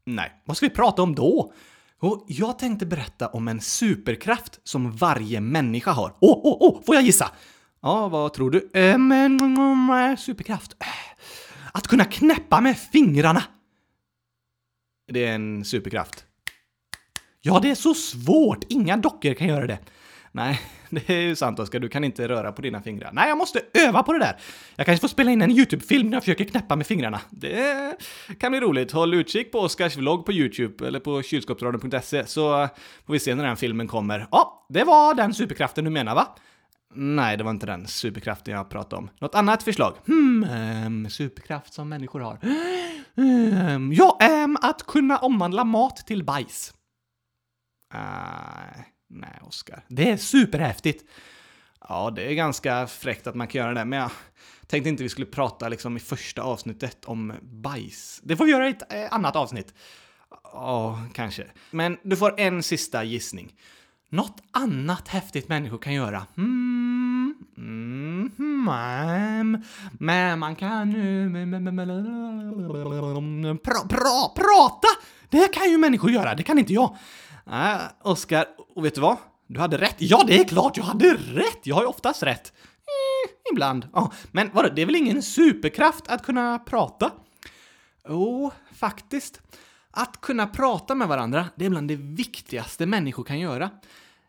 Nej, 0.05 0.41
vad 0.45 0.57
ska 0.57 0.65
vi 0.65 0.69
prata 0.69 1.01
om 1.01 1.15
då? 1.15 1.53
Och 1.99 2.25
jag 2.27 2.59
tänkte 2.59 2.85
berätta 2.85 3.27
om 3.27 3.47
en 3.47 3.61
superkraft 3.61 4.59
som 4.63 4.91
varje 4.91 5.41
människa 5.41 5.91
har. 5.91 6.15
Åh, 6.19 6.41
åh, 6.43 6.57
åh, 6.59 6.81
får 6.85 6.95
jag 6.95 7.03
gissa? 7.03 7.31
Ja, 7.81 8.07
vad 8.07 8.33
tror 8.33 8.51
du? 8.51 8.69
Eh, 8.73 8.97
men, 8.97 9.39
eh, 9.89 10.17
superkraft? 10.17 10.75
Att 11.73 11.87
kunna 11.87 12.05
knäppa 12.05 12.61
med 12.61 12.77
fingrarna. 12.77 13.43
Det 15.11 15.25
är 15.25 15.35
en 15.35 15.65
superkraft. 15.65 16.25
Ja, 17.41 17.59
det 17.59 17.71
är 17.71 17.75
så 17.75 17.93
svårt! 17.93 18.65
Inga 18.69 18.97
dockor 18.97 19.33
kan 19.33 19.47
göra 19.47 19.67
det. 19.67 19.79
Nej, 20.31 20.61
det 20.89 21.09
är 21.09 21.21
ju 21.21 21.35
sant 21.35 21.59
Oskar, 21.59 21.79
du 21.79 21.89
kan 21.89 22.03
inte 22.03 22.27
röra 22.27 22.51
på 22.51 22.61
dina 22.61 22.81
fingrar. 22.81 23.09
Nej, 23.13 23.29
jag 23.29 23.37
måste 23.37 23.61
öva 23.73 24.03
på 24.03 24.13
det 24.13 24.19
där! 24.19 24.39
Jag 24.75 24.85
kanske 24.85 25.01
får 25.01 25.07
spela 25.07 25.31
in 25.31 25.41
en 25.41 25.51
YouTube-film 25.51 26.09
när 26.09 26.15
jag 26.15 26.23
försöker 26.23 26.43
knäppa 26.45 26.75
med 26.75 26.87
fingrarna. 26.87 27.21
Det 27.29 27.95
kan 28.39 28.51
bli 28.51 28.59
roligt. 28.59 28.91
Håll 28.91 29.13
utkik 29.13 29.51
på 29.51 29.59
Oskars 29.59 29.97
vlogg 29.97 30.25
på 30.25 30.33
YouTube 30.33 30.87
eller 30.87 30.99
på 30.99 31.21
kylskåpsradion.se 31.21 32.25
så 32.25 32.67
får 33.05 33.13
vi 33.13 33.19
se 33.19 33.35
när 33.35 33.43
den 33.43 33.57
filmen 33.57 33.87
kommer. 33.87 34.27
Ja, 34.31 34.65
det 34.69 34.83
var 34.83 35.13
den 35.13 35.33
superkraften 35.33 35.85
du 35.85 35.91
menar 35.91 36.15
va? 36.15 36.27
Nej, 36.93 37.37
det 37.37 37.43
var 37.43 37.51
inte 37.51 37.65
den 37.65 37.87
superkraften 37.87 38.53
jag 38.53 38.69
pratade 38.69 38.95
om. 38.95 39.09
Något 39.19 39.35
annat 39.35 39.63
förslag? 39.63 39.93
Hmm, 40.07 40.43
um, 40.85 41.09
superkraft 41.09 41.73
som 41.73 41.89
människor 41.89 42.19
har. 42.19 42.39
Um, 43.15 43.93
ja, 43.97 44.17
um, 44.43 44.57
att 44.61 44.83
kunna 44.83 45.17
omvandla 45.17 45.63
mat 45.63 45.97
till 46.07 46.23
bajs. 46.23 46.73
Uh, 47.93 48.81
nej, 49.09 49.39
Oskar. 49.41 49.83
Det 49.87 50.09
är 50.09 50.17
superhäftigt. 50.17 51.05
Ja, 51.89 52.11
det 52.15 52.31
är 52.31 52.33
ganska 52.33 52.87
fräckt 52.87 53.27
att 53.27 53.35
man 53.35 53.47
kan 53.47 53.61
göra 53.61 53.73
det, 53.73 53.85
men 53.85 53.99
jag 53.99 54.11
tänkte 54.67 54.89
inte 54.89 55.03
vi 55.03 55.09
skulle 55.09 55.27
prata 55.27 55.69
liksom 55.69 55.97
i 55.97 55.99
första 55.99 56.41
avsnittet 56.41 57.05
om 57.05 57.33
bajs. 57.41 58.21
Det 58.23 58.37
får 58.37 58.45
vi 58.45 58.51
göra 58.51 58.67
i 58.67 58.71
ett 58.71 58.93
eh, 58.93 59.13
annat 59.13 59.35
avsnitt. 59.35 59.73
Ja, 60.43 60.99
kanske. 61.13 61.45
Men 61.71 61.97
du 62.03 62.15
får 62.15 62.39
en 62.39 62.63
sista 62.63 63.03
gissning. 63.03 63.53
Något 64.09 64.41
annat 64.51 65.07
häftigt 65.07 65.49
människor 65.49 65.77
kan 65.77 65.93
göra? 65.93 66.25
Mm, 66.37 67.35
mm, 67.57 68.31
mm, 68.39 69.63
men 69.91 70.39
man 70.39 70.55
kan... 70.55 70.93
Pra, 73.63 73.79
pra, 73.89 74.29
prata! 74.35 74.87
Det 75.29 75.53
kan 75.53 75.69
ju 75.69 75.77
människor 75.77 76.11
göra, 76.11 76.35
det 76.35 76.43
kan 76.43 76.59
inte 76.59 76.73
jag. 76.73 76.97
Nej, 77.45 77.79
Oskar, 78.01 78.45
och 78.75 78.85
vet 78.85 78.95
du 78.95 79.01
vad? 79.01 79.17
Du 79.47 79.59
hade 79.59 79.77
rätt. 79.77 79.95
Ja, 79.97 80.23
det 80.27 80.39
är 80.39 80.43
klart 80.43 80.77
jag 80.77 80.83
hade 80.83 81.13
rätt! 81.13 81.59
Jag 81.63 81.75
har 81.75 81.81
ju 81.81 81.87
oftast 81.87 82.23
rätt. 82.23 82.53
Mm, 82.77 83.37
ibland. 83.53 83.87
Ja, 83.93 84.11
men 84.31 84.49
vadå, 84.53 84.69
det 84.75 84.81
är 84.81 84.85
väl 84.85 84.95
ingen 84.95 85.21
superkraft 85.21 86.07
att 86.07 86.25
kunna 86.25 86.59
prata? 86.59 87.11
Jo, 88.09 88.45
oh, 88.45 88.51
faktiskt. 88.75 89.41
Att 89.91 90.21
kunna 90.21 90.47
prata 90.47 90.95
med 90.95 91.07
varandra, 91.07 91.45
det 91.55 91.65
är 91.65 91.69
bland 91.69 91.87
det 91.87 91.95
viktigaste 91.95 92.85
människor 92.85 93.23
kan 93.23 93.39
göra. 93.39 93.69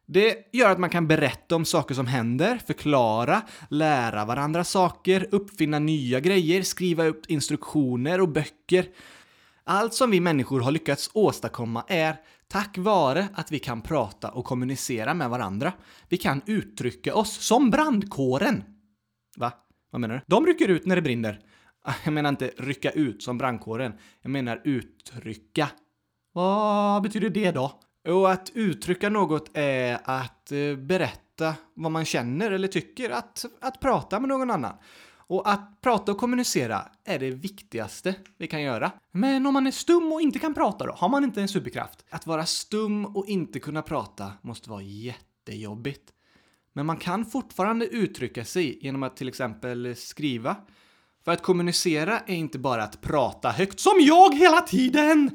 Det 0.07 0.37
gör 0.53 0.71
att 0.71 0.79
man 0.79 0.91
kan 0.91 1.09
berätta 1.09 1.57
om 1.57 1.65
saker 1.65 1.95
som 1.95 2.07
händer, 2.07 2.61
förklara, 2.67 3.43
lära 3.69 4.25
varandra 4.25 4.65
saker, 4.65 5.29
uppfinna 5.31 5.79
nya 5.79 6.21
grejer, 6.21 6.63
skriva 6.63 7.05
upp 7.05 7.27
instruktioner 7.27 8.21
och 8.21 8.29
böcker. 8.29 8.87
Allt 9.65 9.95
som 9.95 10.11
vi 10.11 10.21
människor 10.21 10.61
har 10.61 10.71
lyckats 10.71 11.11
åstadkomma 11.13 11.85
är 11.89 12.17
tack 12.53 12.79
vare 12.79 13.29
att 13.35 13.53
vi 13.53 13.59
kan 13.59 13.81
prata 13.83 14.31
och 14.31 14.45
kommunicera 14.45 15.15
med 15.15 15.31
varandra. 15.31 15.73
Vi 16.09 16.17
kan 16.17 16.43
uttrycka 16.47 17.15
oss 17.15 17.47
som 17.47 17.71
brandkåren. 17.71 18.65
Va? 19.37 19.53
Vad 19.91 20.01
menar 20.01 20.15
du? 20.15 20.21
De 20.27 20.47
rycker 20.47 20.69
ut 20.69 20.87
när 20.87 20.97
det 20.97 21.03
brinner. 21.03 21.41
Ah, 21.85 21.95
jag 22.05 22.13
menar 22.13 22.29
inte 22.29 22.51
rycka 22.59 22.91
ut 22.91 23.23
som 23.23 23.39
brandkåren. 23.39 23.93
Jag 24.23 24.31
menar 24.31 24.61
uttrycka. 24.65 25.69
Vad 26.33 27.03
betyder 27.03 27.31
det 27.31 27.51
då? 27.51 27.81
Jo, 28.09 28.27
att 28.27 28.51
uttrycka 28.55 29.09
något 29.09 29.51
är 29.55 29.99
att 30.05 30.53
eh, 30.53 30.77
berätta 30.77 31.55
vad 31.75 31.93
man 31.93 32.05
känner 32.05 32.51
eller 32.51 32.69
tycker, 32.69 33.11
att, 33.11 33.45
att 33.61 33.81
prata 33.81 34.21
med 34.21 34.29
någon 34.29 34.51
annan. 34.51 34.75
Och 35.27 35.51
att 35.51 35.81
prata 35.81 36.13
och 36.13 36.19
kommunicera 36.19 36.89
är 37.05 37.19
det 37.19 37.31
viktigaste 37.31 38.15
vi 38.39 38.47
kan 38.47 38.63
göra. 38.63 38.91
Men 39.13 39.47
om 39.47 39.55
man 39.55 39.67
är 39.67 39.71
stum 39.71 40.13
och 40.13 40.21
inte 40.21 40.39
kan 40.39 40.55
prata 40.55 40.87
då? 40.87 40.93
Har 40.93 41.09
man 41.09 41.25
inte 41.25 41.41
en 41.41 41.49
superkraft? 41.49 42.05
Att 42.11 42.27
vara 42.27 42.47
stum 42.47 43.07
och 43.07 43.27
inte 43.27 43.61
kunna 43.61 43.83
prata 43.83 44.33
måste 44.43 44.71
vara 44.71 44.83
jättejobbigt. 44.83 46.13
Men 46.73 46.87
man 46.87 46.97
kan 46.97 47.25
fortfarande 47.25 47.87
uttrycka 47.87 48.45
sig 48.45 48.79
genom 48.83 49.03
att 49.03 49.17
till 49.17 49.29
exempel 49.29 49.97
skriva. 49.97 50.57
För 51.25 51.33
att 51.33 51.43
kommunicera 51.43 52.19
är 52.19 52.35
inte 52.35 52.59
bara 52.59 52.83
att 52.83 53.01
prata 53.01 53.51
högt, 53.51 53.81
som 53.81 53.95
jag 54.01 54.35
hela 54.35 54.61
tiden! 54.61 55.31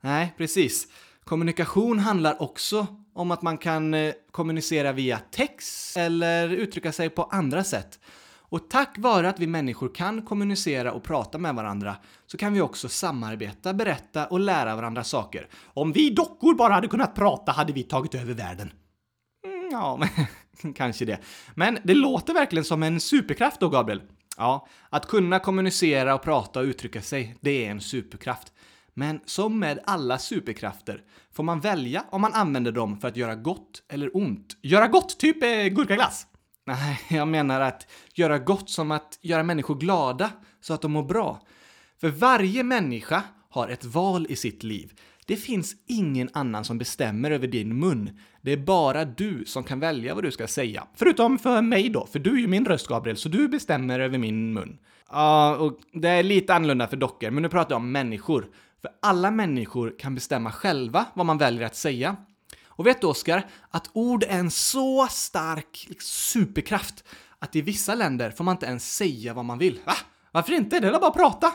Nej, 0.00 0.34
precis. 0.36 0.88
Kommunikation 1.24 1.98
handlar 1.98 2.42
också 2.42 2.86
om 3.14 3.30
att 3.30 3.42
man 3.42 3.58
kan 3.58 3.94
eh, 3.94 4.14
kommunicera 4.30 4.92
via 4.92 5.18
text 5.18 5.96
eller 5.96 6.48
uttrycka 6.48 6.92
sig 6.92 7.10
på 7.10 7.22
andra 7.22 7.64
sätt. 7.64 8.00
Och 8.48 8.70
tack 8.70 8.98
vare 8.98 9.28
att 9.28 9.40
vi 9.40 9.46
människor 9.46 9.94
kan 9.94 10.22
kommunicera 10.22 10.92
och 10.92 11.02
prata 11.02 11.38
med 11.38 11.54
varandra 11.54 11.96
så 12.26 12.36
kan 12.36 12.52
vi 12.52 12.60
också 12.60 12.88
samarbeta, 12.88 13.74
berätta 13.74 14.26
och 14.26 14.40
lära 14.40 14.76
varandra 14.76 15.04
saker. 15.04 15.48
Om 15.64 15.92
vi 15.92 16.10
dockor 16.10 16.54
bara 16.54 16.74
hade 16.74 16.88
kunnat 16.88 17.14
prata 17.14 17.52
hade 17.52 17.72
vi 17.72 17.82
tagit 17.82 18.14
över 18.14 18.34
världen. 18.34 18.72
Mm, 19.44 19.68
ja, 19.72 20.00
kanske 20.74 21.04
det. 21.04 21.18
Men 21.54 21.78
det 21.84 21.94
låter 21.94 22.34
verkligen 22.34 22.64
som 22.64 22.82
en 22.82 23.00
superkraft 23.00 23.60
då, 23.60 23.68
Gabriel. 23.68 24.02
Ja, 24.36 24.66
att 24.90 25.06
kunna 25.06 25.38
kommunicera 25.38 26.14
och 26.14 26.22
prata 26.22 26.60
och 26.60 26.64
uttrycka 26.64 27.02
sig, 27.02 27.36
det 27.40 27.66
är 27.66 27.70
en 27.70 27.80
superkraft. 27.80 28.52
Men 28.94 29.20
som 29.24 29.58
med 29.58 29.78
alla 29.84 30.18
superkrafter 30.18 31.02
får 31.32 31.42
man 31.42 31.60
välja 31.60 32.04
om 32.10 32.20
man 32.20 32.34
använder 32.34 32.72
dem 32.72 33.00
för 33.00 33.08
att 33.08 33.16
göra 33.16 33.34
gott 33.34 33.82
eller 33.88 34.16
ont. 34.16 34.56
Göra 34.62 34.88
gott, 34.88 35.18
typ 35.18 35.42
eh, 35.42 35.48
gurkaglass. 35.48 36.26
Nej, 36.68 37.00
jag 37.08 37.28
menar 37.28 37.60
att 37.60 37.86
göra 38.14 38.38
gott 38.38 38.70
som 38.70 38.90
att 38.90 39.18
göra 39.22 39.42
människor 39.42 39.74
glada 39.74 40.30
så 40.60 40.74
att 40.74 40.82
de 40.82 40.92
mår 40.92 41.02
bra. 41.02 41.40
För 42.00 42.08
varje 42.08 42.62
människa 42.62 43.22
har 43.50 43.68
ett 43.68 43.84
val 43.84 44.26
i 44.28 44.36
sitt 44.36 44.62
liv. 44.62 44.92
Det 45.26 45.36
finns 45.36 45.76
ingen 45.86 46.28
annan 46.32 46.64
som 46.64 46.78
bestämmer 46.78 47.30
över 47.30 47.46
din 47.46 47.78
mun. 47.78 48.10
Det 48.42 48.52
är 48.52 48.56
bara 48.56 49.04
du 49.04 49.44
som 49.46 49.64
kan 49.64 49.80
välja 49.80 50.14
vad 50.14 50.24
du 50.24 50.30
ska 50.30 50.46
säga. 50.46 50.86
Förutom 50.94 51.38
för 51.38 51.62
mig 51.62 51.88
då, 51.88 52.06
för 52.06 52.18
du 52.18 52.32
är 52.32 52.40
ju 52.40 52.46
min 52.46 52.66
röst 52.66 52.88
Gabriel, 52.88 53.16
så 53.16 53.28
du 53.28 53.48
bestämmer 53.48 54.00
över 54.00 54.18
min 54.18 54.52
mun. 54.52 54.78
Ja, 55.10 55.56
och 55.56 55.78
det 55.92 56.08
är 56.08 56.22
lite 56.22 56.54
annorlunda 56.54 56.88
för 56.88 56.96
dockor, 56.96 57.30
men 57.30 57.42
nu 57.42 57.48
pratar 57.48 57.74
jag 57.74 57.80
om 57.80 57.92
människor. 57.92 58.46
För 58.82 58.90
alla 59.02 59.30
människor 59.30 59.94
kan 59.98 60.14
bestämma 60.14 60.52
själva 60.52 61.06
vad 61.14 61.26
man 61.26 61.38
väljer 61.38 61.66
att 61.66 61.76
säga. 61.76 62.16
Och 62.78 62.86
vet 62.86 63.00
du, 63.00 63.06
Oskar, 63.06 63.46
att 63.70 63.90
ord 63.92 64.22
är 64.22 64.38
en 64.38 64.50
så 64.50 65.06
stark 65.10 65.86
liksom, 65.88 66.08
superkraft 66.08 67.04
att 67.38 67.56
i 67.56 67.62
vissa 67.62 67.94
länder 67.94 68.30
får 68.30 68.44
man 68.44 68.54
inte 68.54 68.66
ens 68.66 68.96
säga 68.96 69.34
vad 69.34 69.44
man 69.44 69.58
vill. 69.58 69.80
Va? 69.86 69.94
Varför 70.32 70.52
inte? 70.52 70.80
Det 70.80 70.88
är 70.88 70.92
bara 70.92 71.06
att 71.06 71.14
prata. 71.14 71.52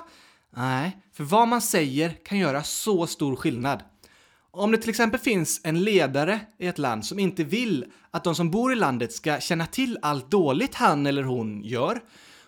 Nej, 0.56 0.98
för 1.14 1.24
vad 1.24 1.48
man 1.48 1.62
säger 1.62 2.10
kan 2.10 2.38
göra 2.38 2.64
så 2.64 3.08
stor 3.08 3.36
skillnad. 3.36 3.84
Om 4.52 4.72
det 4.72 4.78
till 4.78 4.90
exempel 4.90 5.20
finns 5.20 5.62
en 5.64 5.84
ledare 5.84 6.40
i 6.58 6.68
ett 6.68 6.78
land 6.78 7.06
som 7.06 7.20
inte 7.20 7.44
vill 7.44 7.86
att 8.12 8.24
de 8.24 8.36
som 8.36 8.52
bor 8.52 8.74
i 8.74 8.76
landet 8.76 9.14
ska 9.14 9.40
känna 9.40 9.66
till 9.66 10.00
allt 10.02 10.32
dåligt 10.32 10.76
han 10.76 11.06
eller 11.06 11.24
hon 11.24 11.64
gör, 11.64 12.02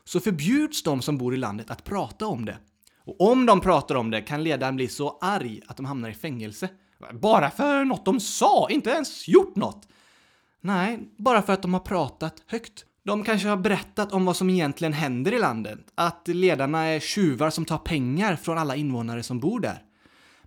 så 0.03 0.19
förbjuds 0.19 0.83
de 0.83 1.01
som 1.01 1.17
bor 1.17 1.33
i 1.33 1.37
landet 1.37 1.71
att 1.71 1.83
prata 1.83 2.27
om 2.27 2.45
det. 2.45 2.57
Och 3.05 3.21
om 3.21 3.45
de 3.45 3.61
pratar 3.61 3.95
om 3.95 4.11
det 4.11 4.21
kan 4.21 4.43
ledaren 4.43 4.75
bli 4.75 4.87
så 4.87 5.17
arg 5.21 5.61
att 5.67 5.77
de 5.77 5.85
hamnar 5.85 6.09
i 6.09 6.13
fängelse. 6.13 6.69
Bara 7.13 7.51
för 7.51 7.85
något 7.85 8.05
de 8.05 8.19
sa, 8.19 8.67
inte 8.69 8.89
ens 8.89 9.27
gjort 9.27 9.55
något. 9.55 9.87
Nej, 10.61 10.99
bara 11.17 11.41
för 11.41 11.53
att 11.53 11.61
de 11.61 11.73
har 11.73 11.81
pratat 11.81 12.43
högt. 12.47 12.85
De 13.03 13.23
kanske 13.23 13.47
har 13.47 13.57
berättat 13.57 14.11
om 14.11 14.25
vad 14.25 14.35
som 14.35 14.49
egentligen 14.49 14.93
händer 14.93 15.33
i 15.33 15.39
landet. 15.39 15.79
Att 15.95 16.27
ledarna 16.27 16.85
är 16.85 16.99
tjuvar 16.99 17.49
som 17.49 17.65
tar 17.65 17.77
pengar 17.77 18.35
från 18.35 18.57
alla 18.57 18.75
invånare 18.75 19.23
som 19.23 19.39
bor 19.39 19.59
där. 19.59 19.81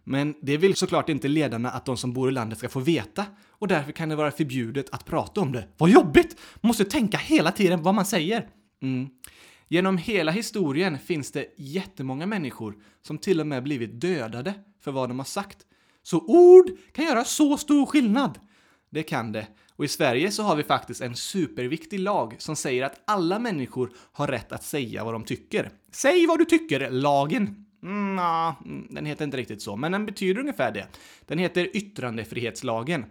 Men 0.05 0.35
det 0.43 0.57
vill 0.57 0.75
såklart 0.77 1.09
inte 1.09 1.29
ledarna 1.29 1.71
att 1.71 1.85
de 1.85 1.97
som 1.97 2.13
bor 2.13 2.29
i 2.29 2.33
landet 2.33 2.59
ska 2.59 2.69
få 2.69 2.81
veta 2.81 3.25
och 3.49 3.69
därför 3.69 3.93
kan 3.93 4.09
det 4.09 4.17
vara 4.17 4.31
förbjudet 4.31 4.91
att 4.91 5.05
prata 5.05 5.41
om 5.41 5.53
det. 5.53 5.69
Vad 5.77 5.91
jobbigt! 5.91 6.37
Man 6.55 6.69
måste 6.69 6.85
tänka 6.85 7.17
hela 7.17 7.53
tiden 7.53 7.83
vad 7.83 7.95
man 7.95 8.07
säger. 8.07 8.49
Mm. 8.83 9.09
Genom 9.69 9.99
hela 9.99 10.33
historien 10.33 10.99
finns 10.99 11.33
det 11.33 11.47
jättemånga 11.57 12.27
människor 12.27 12.77
som 13.03 13.19
till 13.19 13.41
och 13.41 13.47
med 13.47 13.63
blivit 13.63 14.01
dödade 14.01 14.55
för 14.81 14.93
vad 14.93 15.11
de 15.11 15.19
har 15.19 15.27
sagt. 15.27 15.59
Så 16.09 16.25
ord 16.27 16.71
kan 16.93 17.05
göra 17.05 17.25
så 17.25 17.57
stor 17.57 17.87
skillnad. 17.87 18.39
Det 18.91 19.03
kan 19.03 19.33
det. 19.33 19.47
Och 19.77 19.85
i 19.85 19.89
Sverige 19.89 20.31
så 20.31 20.43
har 20.43 20.57
vi 20.57 20.63
faktiskt 20.63 21.01
en 21.01 21.17
superviktig 21.17 22.01
lag 22.01 22.37
som 22.39 22.57
säger 22.57 22.85
att 22.85 23.01
alla 23.05 23.39
människor 23.39 23.91
har 24.13 24.27
rätt 24.27 24.53
att 24.53 24.65
säga 24.65 25.05
vad 25.05 25.15
de 25.15 25.25
tycker. 25.25 25.71
Säg 25.91 26.27
vad 26.27 26.39
du 26.39 26.45
tycker, 26.45 26.91
lagen. 26.91 27.67
Mm, 27.83 28.17
na, 28.17 28.57
mm, 28.65 28.87
den 28.91 29.07
heter 29.07 29.25
inte 29.25 29.37
riktigt 29.37 29.63
så, 29.63 29.77
men 29.77 29.93
den 29.93 30.07
betyder 30.07 30.41
ungefär 30.41 30.73
det. 30.73 30.87
Den 31.27 31.39
heter 31.39 31.77
yttrandefrihetslagen. 31.77 33.05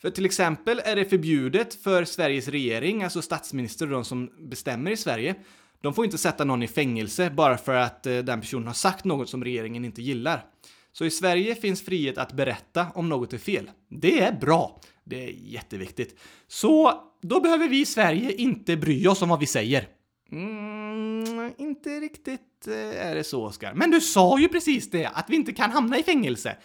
För 0.00 0.10
till 0.10 0.26
exempel 0.26 0.82
är 0.84 0.96
det 0.96 1.04
förbjudet 1.04 1.74
för 1.74 2.04
Sveriges 2.04 2.48
regering, 2.48 3.02
alltså 3.02 3.22
statsminister 3.22 3.86
och 3.86 3.92
de 3.92 4.04
som 4.04 4.30
bestämmer 4.38 4.90
i 4.90 4.96
Sverige, 4.96 5.34
de 5.80 5.94
får 5.94 6.04
inte 6.04 6.18
sätta 6.18 6.44
någon 6.44 6.62
i 6.62 6.68
fängelse 6.68 7.30
bara 7.30 7.58
för 7.58 7.74
att 7.74 8.06
eh, 8.06 8.18
den 8.18 8.40
personen 8.40 8.66
har 8.66 8.74
sagt 8.74 9.04
något 9.04 9.28
som 9.28 9.44
regeringen 9.44 9.84
inte 9.84 10.02
gillar. 10.02 10.44
Så 10.92 11.04
i 11.04 11.10
Sverige 11.10 11.54
finns 11.54 11.84
frihet 11.84 12.18
att 12.18 12.32
berätta 12.32 12.86
om 12.94 13.08
något 13.08 13.32
är 13.32 13.38
fel. 13.38 13.70
Det 13.88 14.20
är 14.20 14.32
bra. 14.32 14.80
Det 15.04 15.24
är 15.24 15.30
jätteviktigt. 15.30 16.20
Så 16.46 17.02
då 17.22 17.40
behöver 17.40 17.68
vi 17.68 17.80
i 17.80 17.86
Sverige 17.86 18.32
inte 18.32 18.76
bry 18.76 19.06
oss 19.06 19.22
om 19.22 19.28
vad 19.28 19.40
vi 19.40 19.46
säger. 19.46 19.88
Mm, 20.32 21.52
inte 21.58 22.00
riktigt 22.00 22.66
eh, 22.66 23.06
är 23.06 23.14
det 23.14 23.24
så, 23.24 23.44
Oskar. 23.44 23.74
Men 23.74 23.90
du 23.90 24.00
sa 24.00 24.38
ju 24.38 24.48
precis 24.48 24.90
det, 24.90 25.06
att 25.06 25.30
vi 25.30 25.36
inte 25.36 25.52
kan 25.52 25.70
hamna 25.70 25.98
i 25.98 26.02
fängelse. 26.02 26.56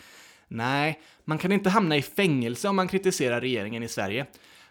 Nej, 0.48 1.02
man 1.26 1.38
kan 1.38 1.52
inte 1.52 1.70
hamna 1.70 1.98
i 1.98 2.02
fängelse 2.02 2.70
om 2.70 2.76
man 2.76 2.88
kritiserar 2.88 3.42
regeringen 3.42 3.84
i 3.84 3.88
Sverige. 3.88 4.26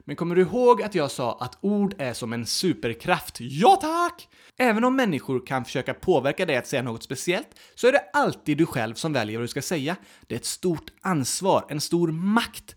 Men 0.08 0.16
kommer 0.16 0.34
du 0.34 0.42
ihåg 0.42 0.82
att 0.82 0.94
jag 0.94 1.10
sa 1.10 1.38
att 1.40 1.58
ord 1.60 1.94
är 1.98 2.12
som 2.12 2.32
en 2.32 2.46
superkraft? 2.46 3.36
Ja 3.40 3.78
tack! 3.80 4.28
Även 4.58 4.84
om 4.84 4.96
människor 4.96 5.46
kan 5.46 5.64
försöka 5.64 5.94
påverka 5.94 6.46
dig 6.46 6.56
att 6.56 6.66
säga 6.66 6.82
något 6.82 7.02
speciellt, 7.02 7.48
så 7.74 7.88
är 7.88 7.92
det 7.92 8.02
alltid 8.12 8.58
du 8.58 8.66
själv 8.66 8.94
som 8.94 9.12
väljer 9.12 9.38
vad 9.38 9.44
du 9.44 9.48
ska 9.48 9.62
säga. 9.62 9.96
Det 10.26 10.34
är 10.34 10.38
ett 10.38 10.46
stort 10.46 10.92
ansvar, 11.02 11.64
en 11.68 11.80
stor 11.80 12.08
makt. 12.08 12.76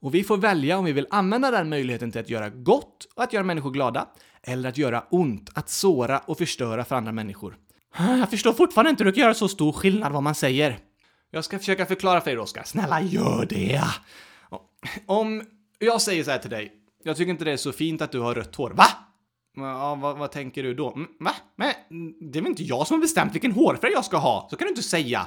Och 0.00 0.14
vi 0.14 0.24
får 0.24 0.36
välja 0.36 0.78
om 0.78 0.84
vi 0.84 0.92
vill 0.92 1.06
använda 1.10 1.50
den 1.50 1.68
möjligheten 1.68 2.12
till 2.12 2.20
att 2.20 2.30
göra 2.30 2.50
gott 2.50 3.08
och 3.14 3.22
att 3.22 3.32
göra 3.32 3.44
människor 3.44 3.70
glada, 3.70 4.08
eller 4.42 4.68
att 4.68 4.78
göra 4.78 5.04
ont, 5.10 5.50
att 5.54 5.68
såra 5.68 6.18
och 6.18 6.38
förstöra 6.38 6.84
för 6.84 6.96
andra 6.96 7.12
människor. 7.12 7.56
Jag 7.98 8.30
förstår 8.30 8.52
fortfarande 8.52 8.90
inte 8.90 9.04
hur 9.04 9.10
du 9.10 9.14
kan 9.14 9.22
göra 9.22 9.34
så 9.34 9.48
stor 9.48 9.72
skillnad 9.72 10.12
vad 10.12 10.22
man 10.22 10.34
säger. 10.34 10.78
Jag 11.30 11.44
ska 11.44 11.58
försöka 11.58 11.86
förklara 11.86 12.20
för 12.20 12.30
dig, 12.30 12.38
Oskar. 12.38 12.62
Snälla, 12.64 13.00
gör 13.00 13.46
det! 13.46 13.82
Om 15.06 15.42
jag 15.86 16.02
säger 16.02 16.24
så 16.24 16.30
här 16.30 16.38
till 16.38 16.50
dig. 16.50 16.72
Jag 17.02 17.16
tycker 17.16 17.30
inte 17.30 17.44
det 17.44 17.52
är 17.52 17.56
så 17.56 17.72
fint 17.72 18.02
att 18.02 18.12
du 18.12 18.20
har 18.20 18.34
rött 18.34 18.56
hår. 18.56 18.70
Va? 18.70 18.86
Ja, 19.56 19.94
vad, 19.94 20.18
vad 20.18 20.30
tänker 20.30 20.62
du 20.62 20.74
då? 20.74 20.92
Mm, 20.92 21.08
va? 21.20 21.34
Men 21.56 21.72
mm, 21.90 22.14
det 22.32 22.38
är 22.38 22.42
väl 22.42 22.50
inte 22.50 22.62
jag 22.62 22.86
som 22.86 22.94
har 22.94 23.00
bestämt 23.00 23.34
vilken 23.34 23.52
hårfärg 23.52 23.92
jag 23.92 24.04
ska 24.04 24.16
ha? 24.16 24.48
Så 24.50 24.56
kan 24.56 24.64
du 24.64 24.68
inte 24.68 24.82
säga. 24.82 25.26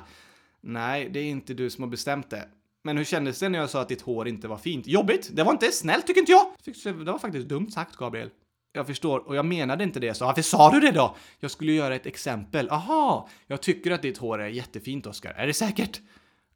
Nej, 0.61 1.09
det 1.09 1.19
är 1.19 1.25
inte 1.25 1.53
du 1.53 1.69
som 1.69 1.83
har 1.83 1.89
bestämt 1.89 2.29
det. 2.29 2.47
Men 2.83 2.97
hur 2.97 3.03
kändes 3.03 3.39
det 3.39 3.49
när 3.49 3.59
jag 3.59 3.69
sa 3.69 3.81
att 3.81 3.89
ditt 3.89 4.01
hår 4.01 4.27
inte 4.27 4.47
var 4.47 4.57
fint? 4.57 4.87
Jobbigt! 4.87 5.29
Det 5.33 5.43
var 5.43 5.51
inte 5.51 5.71
snällt 5.71 6.07
tycker 6.07 6.19
inte 6.19 6.31
jag! 6.31 6.45
Det 6.83 7.11
var 7.11 7.19
faktiskt 7.19 7.47
dumt 7.47 7.71
sagt, 7.71 7.95
Gabriel. 7.95 8.29
Jag 8.73 8.87
förstår, 8.87 9.27
och 9.27 9.35
jag 9.35 9.45
menade 9.45 9.83
inte 9.83 9.99
det, 9.99 10.13
så 10.13 10.25
varför 10.25 10.41
sa 10.41 10.71
du 10.71 10.79
det 10.79 10.91
då? 10.91 11.15
Jag 11.39 11.51
skulle 11.51 11.71
göra 11.71 11.95
ett 11.95 12.05
exempel. 12.05 12.69
Aha, 12.69 13.29
jag 13.47 13.61
tycker 13.61 13.91
att 13.91 14.01
ditt 14.01 14.17
hår 14.17 14.41
är 14.41 14.47
jättefint, 14.47 15.07
Oskar. 15.07 15.33
Är 15.33 15.47
det 15.47 15.53
säkert? 15.53 16.01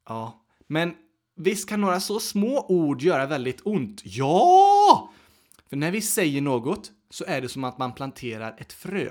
Ja, 0.07 0.45
men 0.67 0.95
visst 1.39 1.69
kan 1.69 1.82
några 1.82 1.99
så 1.99 2.19
små 2.19 2.65
ord 2.69 3.02
göra 3.02 3.25
väldigt 3.25 3.62
ont? 3.63 4.02
Ja! 4.06 5.12
För 5.69 5.75
när 5.75 5.91
vi 5.91 6.02
säger 6.02 6.41
något 6.41 6.91
så 7.10 7.25
är 7.28 7.41
det 7.41 7.49
som 7.49 7.63
att 7.63 7.78
man 7.78 7.93
planterar 7.93 8.56
ett 8.58 8.73
frö. 8.73 9.08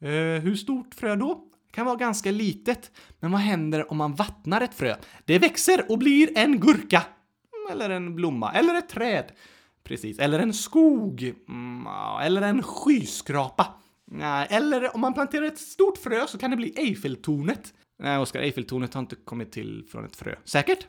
Eh, 0.00 0.42
hur 0.42 0.56
stort 0.56 0.94
frö 0.94 1.16
då? 1.16 1.44
Det 1.66 1.72
kan 1.72 1.86
vara 1.86 1.96
ganska 1.96 2.30
litet, 2.30 2.90
men 3.20 3.32
vad 3.32 3.40
händer 3.40 3.90
om 3.90 3.96
man 3.96 4.14
vattnar 4.14 4.60
ett 4.60 4.74
frö? 4.74 4.96
Det 5.24 5.38
växer 5.38 5.90
och 5.90 5.98
blir 5.98 6.38
en 6.38 6.60
gurka. 6.60 7.02
Mm, 7.54 7.72
eller 7.72 7.90
en 7.90 8.14
blomma, 8.14 8.52
eller 8.52 8.74
ett 8.74 8.88
träd. 8.88 9.32
Precis, 9.84 10.18
eller 10.18 10.38
en 10.38 10.54
skog. 10.54 11.34
Mm, 11.48 11.86
eller 12.22 12.42
en 12.42 12.62
skyskrapa. 12.62 13.66
Eller 14.48 14.94
om 14.94 15.00
man 15.00 15.14
planterar 15.14 15.46
ett 15.46 15.58
stort 15.58 15.98
frö 15.98 16.26
så 16.26 16.38
kan 16.38 16.50
det 16.50 16.56
bli 16.56 16.72
Eiffeltornet. 16.76 17.74
Nej, 17.98 18.18
Oskar, 18.18 18.40
Eiffeltornet 18.40 18.94
har 18.94 19.00
inte 19.00 19.16
kommit 19.16 19.52
till 19.52 19.86
från 19.90 20.04
ett 20.04 20.16
frö. 20.16 20.34
Säkert? 20.44 20.86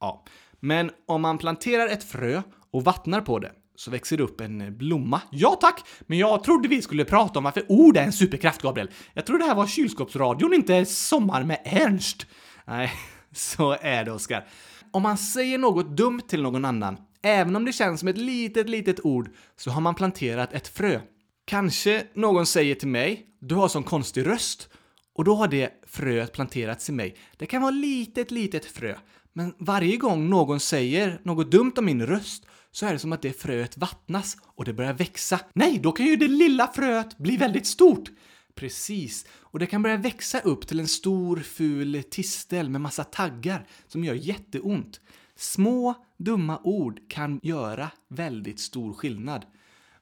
Ja. 0.00 0.24
Men 0.60 0.90
om 1.06 1.22
man 1.22 1.38
planterar 1.38 1.86
ett 1.88 2.04
frö 2.04 2.42
och 2.70 2.84
vattnar 2.84 3.20
på 3.20 3.38
det 3.38 3.52
så 3.78 3.90
växer 3.90 4.16
det 4.16 4.22
upp 4.22 4.40
en 4.40 4.78
blomma. 4.78 5.20
Ja 5.30 5.58
tack! 5.60 5.84
Men 6.00 6.18
jag 6.18 6.44
trodde 6.44 6.68
vi 6.68 6.82
skulle 6.82 7.04
prata 7.04 7.38
om 7.38 7.44
varför 7.44 7.64
ord 7.68 7.96
är 7.96 8.02
en 8.02 8.12
superkraft, 8.12 8.62
Gabriel. 8.62 8.90
Jag 9.14 9.26
trodde 9.26 9.44
det 9.44 9.48
här 9.48 9.54
var 9.54 9.66
kylskåpsradion, 9.66 10.54
inte 10.54 10.84
Sommar 10.84 11.44
med 11.44 11.60
Ernst. 11.64 12.26
Nej, 12.64 12.92
så 13.32 13.76
är 13.80 14.04
det, 14.04 14.12
Oskar. 14.12 14.46
Om 14.90 15.02
man 15.02 15.18
säger 15.18 15.58
något 15.58 15.96
dumt 15.96 16.20
till 16.20 16.42
någon 16.42 16.64
annan, 16.64 16.96
även 17.22 17.56
om 17.56 17.64
det 17.64 17.72
känns 17.72 18.00
som 18.00 18.08
ett 18.08 18.18
litet, 18.18 18.68
litet 18.68 19.04
ord, 19.04 19.30
så 19.56 19.70
har 19.70 19.80
man 19.80 19.94
planterat 19.94 20.52
ett 20.52 20.68
frö. 20.68 21.00
Kanske 21.44 22.06
någon 22.14 22.46
säger 22.46 22.74
till 22.74 22.88
mig, 22.88 23.26
du 23.40 23.54
har 23.54 23.68
sån 23.68 23.82
konstig 23.82 24.26
röst. 24.26 24.68
Och 25.14 25.24
då 25.24 25.34
har 25.34 25.48
det 25.48 25.70
fröet 25.86 26.32
planterats 26.32 26.88
i 26.88 26.92
mig. 26.92 27.16
Det 27.36 27.46
kan 27.46 27.62
vara 27.62 27.70
litet, 27.70 28.30
litet 28.30 28.64
frö. 28.64 28.94
Men 29.38 29.54
varje 29.58 29.96
gång 29.96 30.28
någon 30.28 30.60
säger 30.60 31.20
något 31.22 31.50
dumt 31.50 31.72
om 31.76 31.84
min 31.84 32.06
röst 32.06 32.46
så 32.72 32.86
är 32.86 32.92
det 32.92 32.98
som 32.98 33.12
att 33.12 33.22
det 33.22 33.32
fröet 33.32 33.78
vattnas 33.78 34.36
och 34.44 34.64
det 34.64 34.72
börjar 34.72 34.92
växa. 34.92 35.40
Nej, 35.52 35.78
då 35.78 35.92
kan 35.92 36.06
ju 36.06 36.16
det 36.16 36.28
lilla 36.28 36.66
fröet 36.66 37.18
bli 37.18 37.36
väldigt 37.36 37.66
stort! 37.66 38.10
Precis, 38.54 39.26
och 39.30 39.58
det 39.58 39.66
kan 39.66 39.82
börja 39.82 39.96
växa 39.96 40.40
upp 40.40 40.66
till 40.66 40.80
en 40.80 40.88
stor 40.88 41.36
ful 41.36 42.02
tistel 42.10 42.68
med 42.68 42.80
massa 42.80 43.04
taggar 43.04 43.66
som 43.86 44.04
gör 44.04 44.14
jätteont. 44.14 45.00
Små, 45.36 45.94
dumma 46.16 46.60
ord 46.64 47.00
kan 47.08 47.40
göra 47.42 47.90
väldigt 48.08 48.60
stor 48.60 48.92
skillnad. 48.92 49.46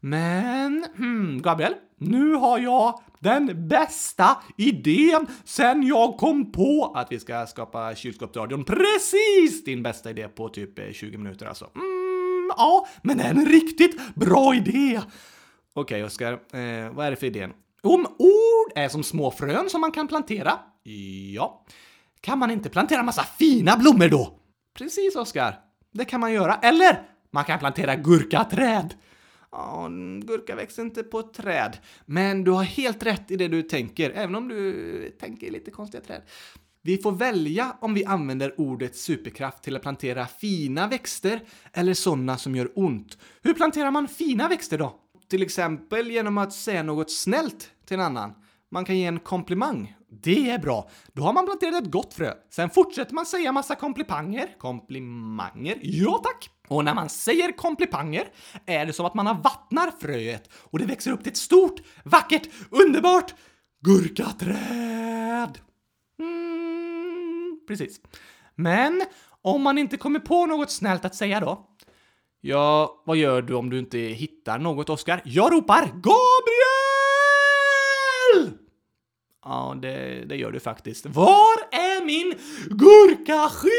Men, 0.07 0.87
hmm, 0.97 1.43
Gabriel, 1.43 1.75
nu 1.99 2.35
har 2.35 2.59
jag 2.59 3.01
den 3.19 3.69
bästa 3.69 4.37
idén 4.57 5.27
sen 5.45 5.83
jag 5.83 6.17
kom 6.17 6.53
på 6.53 6.93
att 6.95 7.13
vi 7.13 7.19
ska 7.19 7.47
skapa 7.47 7.95
kylskåpsradion. 7.95 8.65
Precis 8.65 9.65
din 9.65 9.83
bästa 9.83 10.11
idé 10.11 10.29
på 10.29 10.49
typ 10.49 10.79
eh, 10.79 10.93
20 10.93 11.19
minuter 11.19 11.47
alltså. 11.47 11.71
Mm, 11.75 12.51
ja, 12.57 12.87
men 13.03 13.21
en 13.21 13.47
riktigt 13.47 14.15
bra 14.15 14.55
idé. 14.55 15.01
Okej, 15.01 15.03
okay, 15.75 16.03
Oskar, 16.03 16.33
eh, 16.33 16.93
vad 16.93 17.07
är 17.07 17.11
det 17.11 17.17
för 17.17 17.27
idén? 17.27 17.53
Om 17.83 18.07
ord 18.19 18.73
är 18.75 18.89
som 18.89 19.03
små 19.03 19.31
frön 19.31 19.71
som 19.71 19.81
man 19.81 19.93
kan 19.93 20.09
plantera, 20.09 20.59
ja, 21.35 21.65
kan 22.21 22.39
man 22.39 22.51
inte 22.51 22.69
plantera 22.69 23.03
massa 23.03 23.23
fina 23.23 23.77
blommor 23.77 24.09
då? 24.09 24.39
Precis, 24.79 25.17
Oskar. 25.17 25.59
Det 25.93 26.05
kan 26.05 26.21
man 26.21 26.33
göra. 26.33 26.55
Eller 26.55 27.03
man 27.31 27.45
kan 27.45 27.59
plantera 27.59 27.97
gurkaträd. 27.97 28.95
Ja, 29.57 29.89
gurka 30.23 30.57
växer 30.57 30.83
inte 30.83 31.03
på 31.03 31.21
ett 31.21 31.35
träd. 31.35 31.79
Men 32.07 32.45
du 32.45 32.51
har 32.51 32.63
helt 32.63 33.03
rätt 33.03 33.31
i 33.31 33.37
det 33.37 33.49
du 33.49 33.63
tänker, 33.63 34.11
även 34.11 34.35
om 34.35 34.49
du 34.49 35.11
tänker 35.21 35.51
lite 35.51 35.71
konstiga 35.71 36.05
träd. 36.05 36.23
Vi 36.83 36.99
får 36.99 37.13
välja 37.13 37.77
om 37.81 37.95
vi 37.95 38.05
använder 38.05 38.61
ordet 38.61 38.97
superkraft 38.97 39.63
till 39.63 39.77
att 39.77 39.83
plantera 39.83 40.27
fina 40.27 40.89
växter 40.89 41.41
eller 41.73 41.95
sådana 41.95 42.39
som 42.39 42.57
gör 42.57 42.71
ont. 42.75 43.19
Hur 43.43 43.55
planterar 43.55 43.91
man 43.91 44.09
fina 44.09 44.49
växter 44.49 44.79
då? 44.79 44.97
Till 45.29 45.43
exempel 45.43 46.11
genom 46.11 46.39
att 46.39 46.53
säga 46.53 46.83
något 46.83 47.11
snällt 47.11 47.71
till 47.87 47.95
en 47.95 48.01
annan. 48.01 48.35
Man 48.71 48.85
kan 48.85 48.99
ge 48.99 49.07
en 49.07 49.19
komplimang 49.19 49.96
det 50.09 50.51
är 50.51 50.59
bra. 50.59 50.91
Då 51.13 51.23
har 51.23 51.33
man 51.33 51.47
planterat 51.47 51.83
ett 51.83 51.91
gott 51.91 52.15
frö. 52.15 52.35
Sen 52.51 52.71
fortsätter 52.71 53.15
man 53.15 53.27
säga 53.27 53.53
massa 53.53 53.75
komplimanger. 53.75 54.49
Komplimanger? 54.59 55.79
Ja 55.83 56.21
tack! 56.25 56.51
Och 56.69 56.85
när 56.85 56.95
man 56.95 57.09
säger 57.09 57.53
komplimanger 57.53 58.29
är 58.67 58.87
det 58.87 58.93
som 58.93 59.07
att 59.07 59.15
man 59.15 59.27
har 59.27 59.35
vattnar 59.35 59.91
fröet 60.01 60.51
och 60.53 60.79
det 60.79 60.85
växer 60.85 61.13
upp 61.13 61.23
till 61.23 61.33
ett 61.33 61.37
stort, 61.37 61.81
vackert, 62.05 62.49
underbart 62.71 63.35
gurkaträd. 63.81 65.59
Mm, 66.19 67.61
precis. 67.69 68.01
Men 68.55 69.03
om 69.43 69.63
man 69.63 69.79
inte 69.79 69.97
kommer 69.97 70.21
på 70.21 70.47
något 70.47 70.71
snällt 70.71 71.05
att 71.05 71.15
säga 71.15 71.41
då? 71.41 71.67
Ja, 72.41 73.03
vad 73.07 73.17
gör 73.17 73.43
du 73.43 73.55
om 73.55 73.71
du 73.71 73.79
inte 73.79 73.99
hittar 73.99 74.59
något, 74.59 74.91
Oskar? 74.91 75.23
Jag 75.25 75.53
ropar 75.53 75.83
Gabriel! 75.83 76.27
Ja, 79.49 79.77
det, 79.83 80.25
det 80.25 80.37
gör 80.37 80.53
du 80.53 80.61
faktiskt. 80.61 81.07
Var 81.07 81.57
är 81.73 82.05
min 82.05 82.35
gurkasked? 82.79 83.71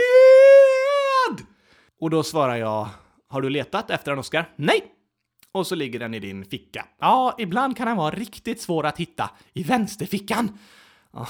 Och 1.99 2.09
då 2.09 2.23
svarar 2.23 2.55
jag, 2.55 2.87
har 3.27 3.41
du 3.41 3.49
letat 3.49 3.91
efter 3.91 4.11
den, 4.11 4.19
Oskar? 4.19 4.49
Nej! 4.55 4.93
Och 5.51 5.67
så 5.67 5.75
ligger 5.75 5.99
den 5.99 6.13
i 6.13 6.19
din 6.19 6.45
ficka. 6.45 6.85
Ja, 6.99 7.35
ibland 7.37 7.77
kan 7.77 7.87
den 7.87 7.97
vara 7.97 8.15
riktigt 8.15 8.61
svår 8.61 8.85
att 8.85 8.97
hitta. 8.97 9.29
I 9.53 9.63
vänsterfickan! 9.63 10.57
Ja, 11.13 11.27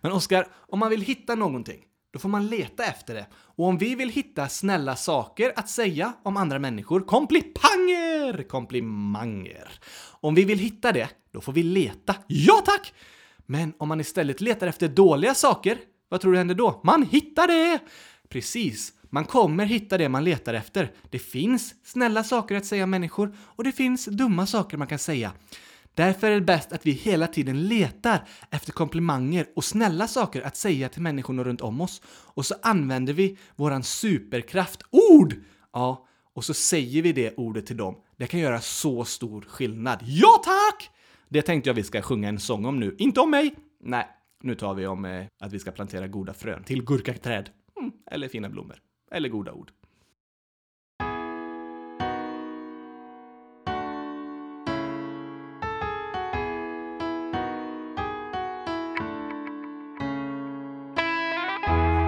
Men 0.00 0.12
Oskar, 0.12 0.46
om 0.68 0.78
man 0.78 0.90
vill 0.90 1.00
hitta 1.00 1.34
någonting, 1.34 1.80
då 2.12 2.18
får 2.18 2.28
man 2.28 2.46
leta 2.46 2.84
efter 2.84 3.14
det. 3.14 3.26
Och 3.32 3.66
om 3.66 3.78
vi 3.78 3.94
vill 3.94 4.08
hitta 4.10 4.48
snälla 4.48 4.96
saker 4.96 5.52
att 5.56 5.68
säga 5.68 6.12
om 6.22 6.36
andra 6.36 6.58
människor, 6.58 7.00
komplipanger, 7.00 8.42
komplimanger. 8.48 9.68
Om 10.20 10.34
vi 10.34 10.44
vill 10.44 10.58
hitta 10.58 10.92
det, 10.92 11.08
då 11.32 11.40
får 11.40 11.52
vi 11.52 11.62
leta. 11.62 12.14
Ja 12.26 12.62
tack! 12.66 12.92
Men 13.50 13.72
om 13.78 13.88
man 13.88 14.00
istället 14.00 14.40
letar 14.40 14.66
efter 14.66 14.88
dåliga 14.88 15.34
saker, 15.34 15.78
vad 16.08 16.20
tror 16.20 16.32
du 16.32 16.38
händer 16.38 16.54
då? 16.54 16.80
Man 16.84 17.02
hittar 17.02 17.46
det! 17.46 17.78
Precis. 18.28 18.92
Man 19.02 19.24
kommer 19.24 19.64
hitta 19.64 19.98
det 19.98 20.08
man 20.08 20.24
letar 20.24 20.54
efter. 20.54 20.92
Det 21.10 21.18
finns 21.18 21.74
snälla 21.84 22.24
saker 22.24 22.56
att 22.56 22.66
säga 22.66 22.84
om 22.84 22.90
människor 22.90 23.36
och 23.38 23.64
det 23.64 23.72
finns 23.72 24.04
dumma 24.04 24.46
saker 24.46 24.76
man 24.76 24.86
kan 24.86 24.98
säga. 24.98 25.32
Därför 25.94 26.26
är 26.26 26.34
det 26.34 26.40
bäst 26.40 26.72
att 26.72 26.86
vi 26.86 26.90
hela 26.90 27.26
tiden 27.26 27.68
letar 27.68 28.24
efter 28.50 28.72
komplimanger 28.72 29.46
och 29.56 29.64
snälla 29.64 30.08
saker 30.08 30.42
att 30.42 30.56
säga 30.56 30.88
till 30.88 31.02
människorna 31.02 31.44
runt 31.44 31.60
om 31.60 31.80
oss. 31.80 32.02
Och 32.06 32.46
så 32.46 32.54
använder 32.62 33.12
vi 33.12 33.38
våran 33.56 33.82
superkraft, 33.82 34.82
ord! 34.90 35.34
Ja, 35.72 36.06
och 36.34 36.44
så 36.44 36.54
säger 36.54 37.02
vi 37.02 37.12
det 37.12 37.34
ordet 37.36 37.66
till 37.66 37.76
dem. 37.76 37.96
Det 38.16 38.26
kan 38.26 38.40
göra 38.40 38.60
så 38.60 39.04
stor 39.04 39.42
skillnad. 39.48 39.98
Ja 40.02 40.42
tack! 40.44 40.90
Det 41.32 41.42
tänkte 41.42 41.70
jag 41.70 41.74
vi 41.74 41.82
ska 41.82 42.02
sjunga 42.02 42.28
en 42.28 42.38
sång 42.38 42.64
om 42.64 42.80
nu. 42.80 42.96
Inte 42.98 43.20
om 43.20 43.30
mig! 43.30 43.54
Nej, 43.80 44.08
nu 44.42 44.54
tar 44.54 44.74
vi 44.74 44.86
om 44.86 45.04
eh, 45.04 45.26
att 45.40 45.52
vi 45.52 45.58
ska 45.58 45.70
plantera 45.70 46.06
goda 46.08 46.34
frön 46.34 46.64
till 46.64 46.84
gurkaträd. 46.84 47.50
Mm, 47.80 47.92
eller 48.10 48.28
fina 48.28 48.48
blommor. 48.48 48.78
Eller 49.10 49.28
goda 49.28 49.52
ord. 49.52 49.70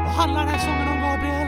Vad 0.05 0.15
handlar 0.15 0.41
den 0.41 0.49
här 0.49 0.59
sången 0.59 0.89
om, 0.89 1.01
Gabriel? 1.01 1.47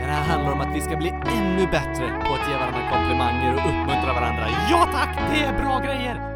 Den 0.00 0.08
här 0.08 0.24
handlar 0.24 0.52
om 0.52 0.60
att 0.60 0.76
vi 0.76 0.80
ska 0.80 0.96
bli 0.96 1.08
ännu 1.08 1.66
bättre 1.66 2.06
på 2.08 2.34
att 2.34 2.48
ge 2.48 2.54
varandra 2.54 2.90
komplimanger 2.90 3.54
och 3.54 3.70
uppmuntra 3.70 4.12
varandra. 4.12 4.46
Ja 4.70 4.88
tack, 4.92 5.30
det 5.30 5.40
är 5.40 5.62
bra 5.62 5.78
grejer! 5.78 6.31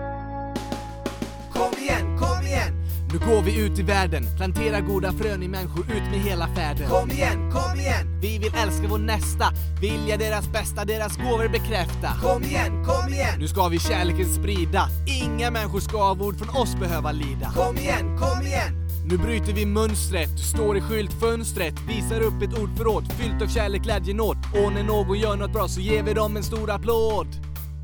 Nu 3.20 3.26
går 3.26 3.42
vi 3.42 3.60
ut 3.60 3.78
i 3.78 3.82
världen, 3.82 4.26
planterar 4.36 4.80
goda 4.80 5.12
frön 5.12 5.42
i 5.42 5.48
människor 5.48 5.84
ut 5.84 6.02
med 6.10 6.20
hela 6.20 6.46
färden. 6.54 6.88
Kom 6.88 7.10
igen, 7.10 7.50
kom 7.52 7.80
igen! 7.80 8.20
Vi 8.20 8.38
vill 8.38 8.52
älska 8.54 8.86
vår 8.88 8.98
nästa, 8.98 9.44
vilja 9.80 10.16
deras 10.16 10.52
bästa, 10.52 10.84
deras 10.84 11.16
gåvor 11.16 11.48
bekräfta. 11.48 12.08
Kom 12.22 12.42
igen, 12.42 12.84
kom 12.84 13.12
igen! 13.12 13.34
Nu 13.38 13.48
ska 13.48 13.68
vi 13.68 13.78
kärleken 13.78 14.34
sprida, 14.34 14.88
inga 15.22 15.50
människor 15.50 15.80
ska 15.80 15.98
av 15.98 16.22
ord 16.22 16.38
från 16.38 16.56
oss 16.56 16.74
behöva 16.80 17.12
lida. 17.12 17.52
Kom 17.54 17.76
igen, 17.76 18.18
kom 18.18 18.46
igen! 18.46 18.88
Nu 19.04 19.18
bryter 19.18 19.52
vi 19.52 19.66
mönstret, 19.66 20.38
står 20.38 20.76
i 20.76 20.80
skyltfönstret, 20.80 21.74
visar 21.88 22.20
upp 22.20 22.42
ett 22.42 22.58
ordförråd 22.58 23.12
fyllt 23.12 23.42
av 23.42 23.46
kärlek, 23.46 23.82
glädje, 23.82 24.14
nåd. 24.14 24.36
Och 24.52 24.72
när 24.72 24.82
någon 24.82 25.18
gör 25.18 25.36
något 25.36 25.52
bra 25.52 25.68
så 25.68 25.80
ger 25.80 26.02
vi 26.02 26.14
dem 26.14 26.36
en 26.36 26.44
stor 26.44 26.70
applåd. 26.70 27.28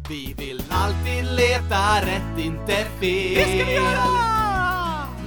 Vi 0.09 0.35
vill 0.39 0.63
alltid 0.71 1.25
leta 1.37 2.07
rätt, 2.07 2.45
inte 2.45 2.77
fel. 3.01 3.35
Det 3.35 3.45
ska 3.45 3.67
vi 3.67 3.75
göra! 3.75 4.42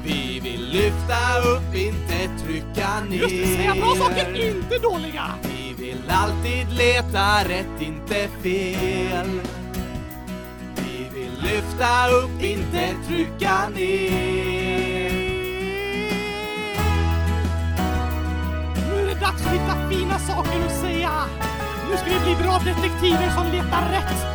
Vi 0.06 0.40
vill 0.40 0.70
lyfta 0.70 1.40
upp, 1.56 1.76
inte 1.76 2.44
trycka 2.46 3.00
ner. 3.10 3.18
Just 3.18 3.36
det, 3.36 3.56
säga 3.56 3.76
bra 3.76 3.96
saker, 3.96 4.48
inte 4.48 4.78
dåliga! 4.78 5.24
Vi 5.42 5.74
vill 5.86 6.02
alltid 6.10 6.72
leta 6.72 7.44
rätt, 7.44 7.82
inte 7.82 8.28
fel. 8.44 9.42
Vi 10.76 11.10
vill 11.14 11.42
lyfta 11.42 12.08
upp, 12.08 12.44
inte 12.44 12.94
trycka 13.08 13.70
ner. 13.70 15.12
Nu 18.90 19.02
är 19.02 19.06
det 19.06 19.20
dags 19.20 19.46
att 19.46 19.54
hitta 19.54 19.90
fina 19.90 20.20
saker 20.20 20.66
att 20.66 20.82
säga. 20.82 21.12
Nu 21.92 21.98
ska 21.98 22.06
vi 22.06 22.20
bli 22.26 22.44
bra 22.44 22.60
detektiver 22.60 23.30
som 23.36 23.52
letar 23.52 23.90
rätt. 23.92 24.35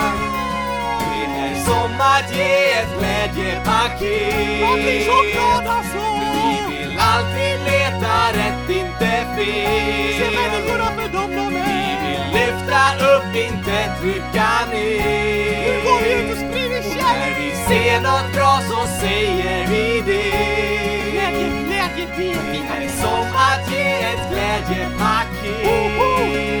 att 2.01 2.35
ge 2.37 2.53
ett 2.79 2.91
glädjepaket. 2.99 4.61
Jag 4.61 4.75
blir 4.83 5.01
så 5.05 5.17
glad 5.33 5.65
alltså! 5.77 6.05
Vi 6.69 6.77
vill 6.77 6.93
alltid 6.99 7.57
leta 7.71 8.13
rätt, 8.39 8.67
inte 8.69 9.11
fel. 9.35 10.13
Se 10.19 10.27
människorna 10.39 10.87
för 10.97 11.07
dem 11.17 11.29
de 11.35 11.43
Vi 11.53 11.59
är. 11.59 11.61
vill 12.03 12.23
lyfta 12.39 12.81
upp, 13.13 13.29
inte 13.35 13.77
trycka 14.01 14.49
ner. 14.71 15.61
Nu 15.67 15.73
går 15.85 15.99
vi 16.03 16.09
ut 16.13 16.27
och 16.31 16.37
sprider 16.37 16.79
Och 16.79 16.85
när 16.95 17.01
kärlek! 17.01 17.35
vi 17.39 17.49
ser 17.75 17.97
något 18.01 18.29
bra 18.35 18.53
så 18.69 18.79
säger 19.01 19.59
vi 19.67 19.85
det. 20.05 20.31
Glädje, 21.11 21.47
glädje, 21.67 22.05
det 22.17 22.31
är 22.85 22.89
som 23.01 23.27
att 23.49 23.63
ge 23.71 23.87
ett 24.11 24.23
glädjepaket. 24.31 26.60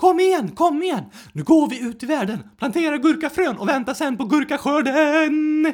Kom 0.00 0.20
igen, 0.20 0.50
kom 0.54 0.82
igen! 0.82 1.04
Nu 1.32 1.42
går 1.42 1.68
vi 1.68 1.80
ut 1.80 2.02
i 2.02 2.06
världen, 2.06 2.38
planterar 2.58 2.96
gurkafrön 2.96 3.58
och 3.58 3.68
väntar 3.68 3.94
sen 3.94 4.16
på 4.16 4.24
gurkaskörden! 4.24 5.72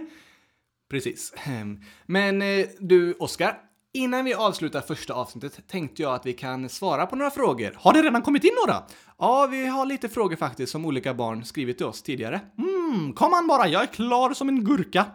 Precis. 0.91 1.35
Ehm, 1.47 1.81
men 2.07 2.43
eh, 2.43 2.67
du, 2.79 3.13
Oskar, 3.13 3.59
innan 3.93 4.25
vi 4.25 4.35
avslutar 4.35 4.81
första 4.81 5.15
avsnittet 5.15 5.69
tänkte 5.69 6.03
jag 6.03 6.15
att 6.15 6.27
vi 6.27 6.33
kan 6.33 6.69
svara 6.69 7.07
på 7.07 7.17
några 7.17 7.31
frågor. 7.31 7.73
Har 7.77 7.93
det 7.93 8.03
redan 8.03 8.23
kommit 8.23 8.45
in 8.45 8.51
några? 8.67 8.83
Ja, 9.19 9.47
vi 9.51 9.67
har 9.67 9.87
lite 9.87 10.09
frågor 10.09 10.37
faktiskt 10.37 10.73
som 10.73 10.85
olika 10.85 11.15
barn 11.15 11.45
skrivit 11.45 11.77
till 11.77 11.87
oss 11.87 12.03
tidigare. 12.03 12.41
Mm, 12.59 13.13
kom 13.13 13.35
an 13.35 13.47
bara, 13.47 13.69
jag 13.69 13.83
är 13.83 13.87
klar 13.87 14.35
som 14.35 14.49
en 14.49 14.65
gurka. 14.65 15.07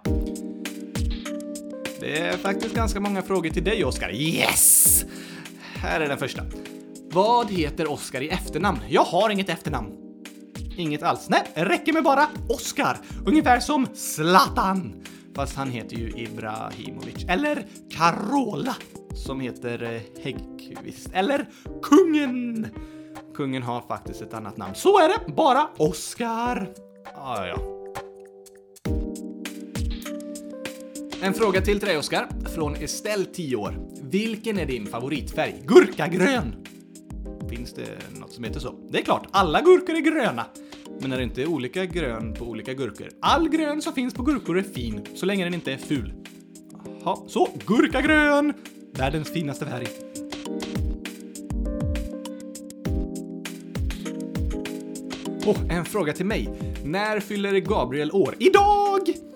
Det 2.00 2.20
är 2.20 2.38
faktiskt 2.38 2.76
ganska 2.76 3.00
många 3.00 3.22
frågor 3.22 3.50
till 3.50 3.64
dig, 3.64 3.86
Oskar. 3.86 4.12
Yes! 4.14 5.06
Här 5.76 6.02
är 6.02 6.10
den 6.10 6.18
första. 6.18 6.44
Vad 7.12 7.52
heter 7.52 7.92
Oskar 7.92 8.22
i 8.22 8.30
efternamn? 8.30 8.80
Jag 8.90 9.04
har 9.04 9.30
inget 9.30 9.50
efternamn. 9.50 9.92
Inget 10.78 11.04
alls. 11.04 11.30
Nej, 11.30 11.42
det 11.56 11.66
räcker 11.66 11.94
med 11.94 12.04
bara 12.04 12.28
Oscar. 12.50 12.98
Ungefär 13.26 13.60
som 13.60 13.88
Zlatan. 13.94 15.04
Fast 15.36 15.56
han 15.56 15.72
heter 15.72 15.96
ju 15.96 16.10
Ibrahimovic. 16.10 17.26
Eller 17.28 17.68
Carola, 17.92 18.76
som 19.16 19.40
heter 19.40 19.84
eh, 19.84 20.24
Häggkvist. 20.24 21.10
Eller 21.14 21.46
Kungen. 21.82 22.68
Kungen 23.36 23.64
har 23.64 23.82
faktiskt 23.82 24.22
ett 24.22 24.34
annat 24.34 24.58
namn. 24.58 24.76
Så 24.76 25.00
är 25.00 25.08
det, 25.08 25.34
bara 25.34 25.70
Oscar. 25.78 26.70
Ah, 27.16 27.46
ja. 27.46 27.58
En 31.22 31.34
fråga 31.34 31.62
till 31.62 31.80
till 31.80 31.88
dig, 31.88 31.98
Oskar. 31.98 32.28
Från 32.56 32.76
Estelle, 32.76 33.26
10 33.26 33.56
år. 33.56 33.76
Vilken 34.02 34.60
är 34.60 34.66
din 34.66 34.86
favoritfärg? 34.86 35.64
Gurkagrön! 35.66 36.69
Finns 37.50 37.74
det 37.74 38.20
något 38.20 38.34
som 38.34 38.44
heter 38.44 38.60
så? 38.60 38.76
Det 38.90 39.00
är 39.00 39.04
klart, 39.04 39.28
alla 39.32 39.62
gurkor 39.62 39.96
är 39.96 40.00
gröna. 40.00 40.46
Men 41.02 41.12
är 41.12 41.18
det 41.18 41.24
inte 41.24 41.46
olika 41.46 41.86
grön 41.86 42.34
på 42.34 42.46
olika 42.46 42.74
gurkor? 42.74 43.10
All 43.20 43.50
grön 43.50 43.82
som 43.82 43.94
finns 43.94 44.14
på 44.14 44.24
gurkor 44.24 44.58
är 44.58 44.64
fin, 44.64 45.02
så 45.16 45.26
länge 45.26 45.44
den 45.44 45.54
inte 45.54 45.74
är 45.74 45.78
ful. 45.78 46.14
Jaha, 47.04 47.18
så 47.28 47.50
gurkagrön! 47.66 48.54
Världens 48.94 49.30
finaste 49.34 49.66
färg. 49.66 49.88
Åh, 55.46 55.58
en 55.70 55.86
fråga 55.86 56.14
till 56.14 56.26
mig. 56.26 56.50
När 56.86 57.20
fyller 57.20 57.60
Gabriel 57.60 58.12
år? 58.12 58.36
Idag! 58.40 59.29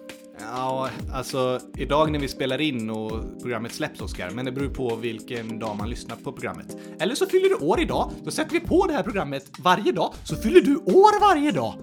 Ja, 0.55 0.89
alltså 1.13 1.59
idag 1.77 2.11
när 2.11 2.19
vi 2.19 2.27
spelar 2.27 2.61
in 2.61 2.89
och 2.89 3.41
programmet 3.41 3.73
släpps, 3.73 4.01
Oskar, 4.01 4.29
men 4.29 4.45
det 4.45 4.51
beror 4.51 4.69
på 4.69 4.95
vilken 4.95 5.59
dag 5.59 5.77
man 5.77 5.89
lyssnar 5.89 6.15
på 6.15 6.31
programmet. 6.31 6.77
Eller 6.99 7.15
så 7.15 7.25
fyller 7.25 7.49
du 7.49 7.55
år 7.55 7.81
idag, 7.81 8.11
då 8.23 8.31
sätter 8.31 8.51
vi 8.51 8.59
på 8.59 8.87
det 8.87 8.93
här 8.93 9.03
programmet 9.03 9.51
varje 9.59 9.91
dag, 9.91 10.13
så 10.23 10.35
fyller 10.35 10.61
du 10.61 10.75
år 10.75 11.19
varje 11.19 11.51
dag. 11.51 11.73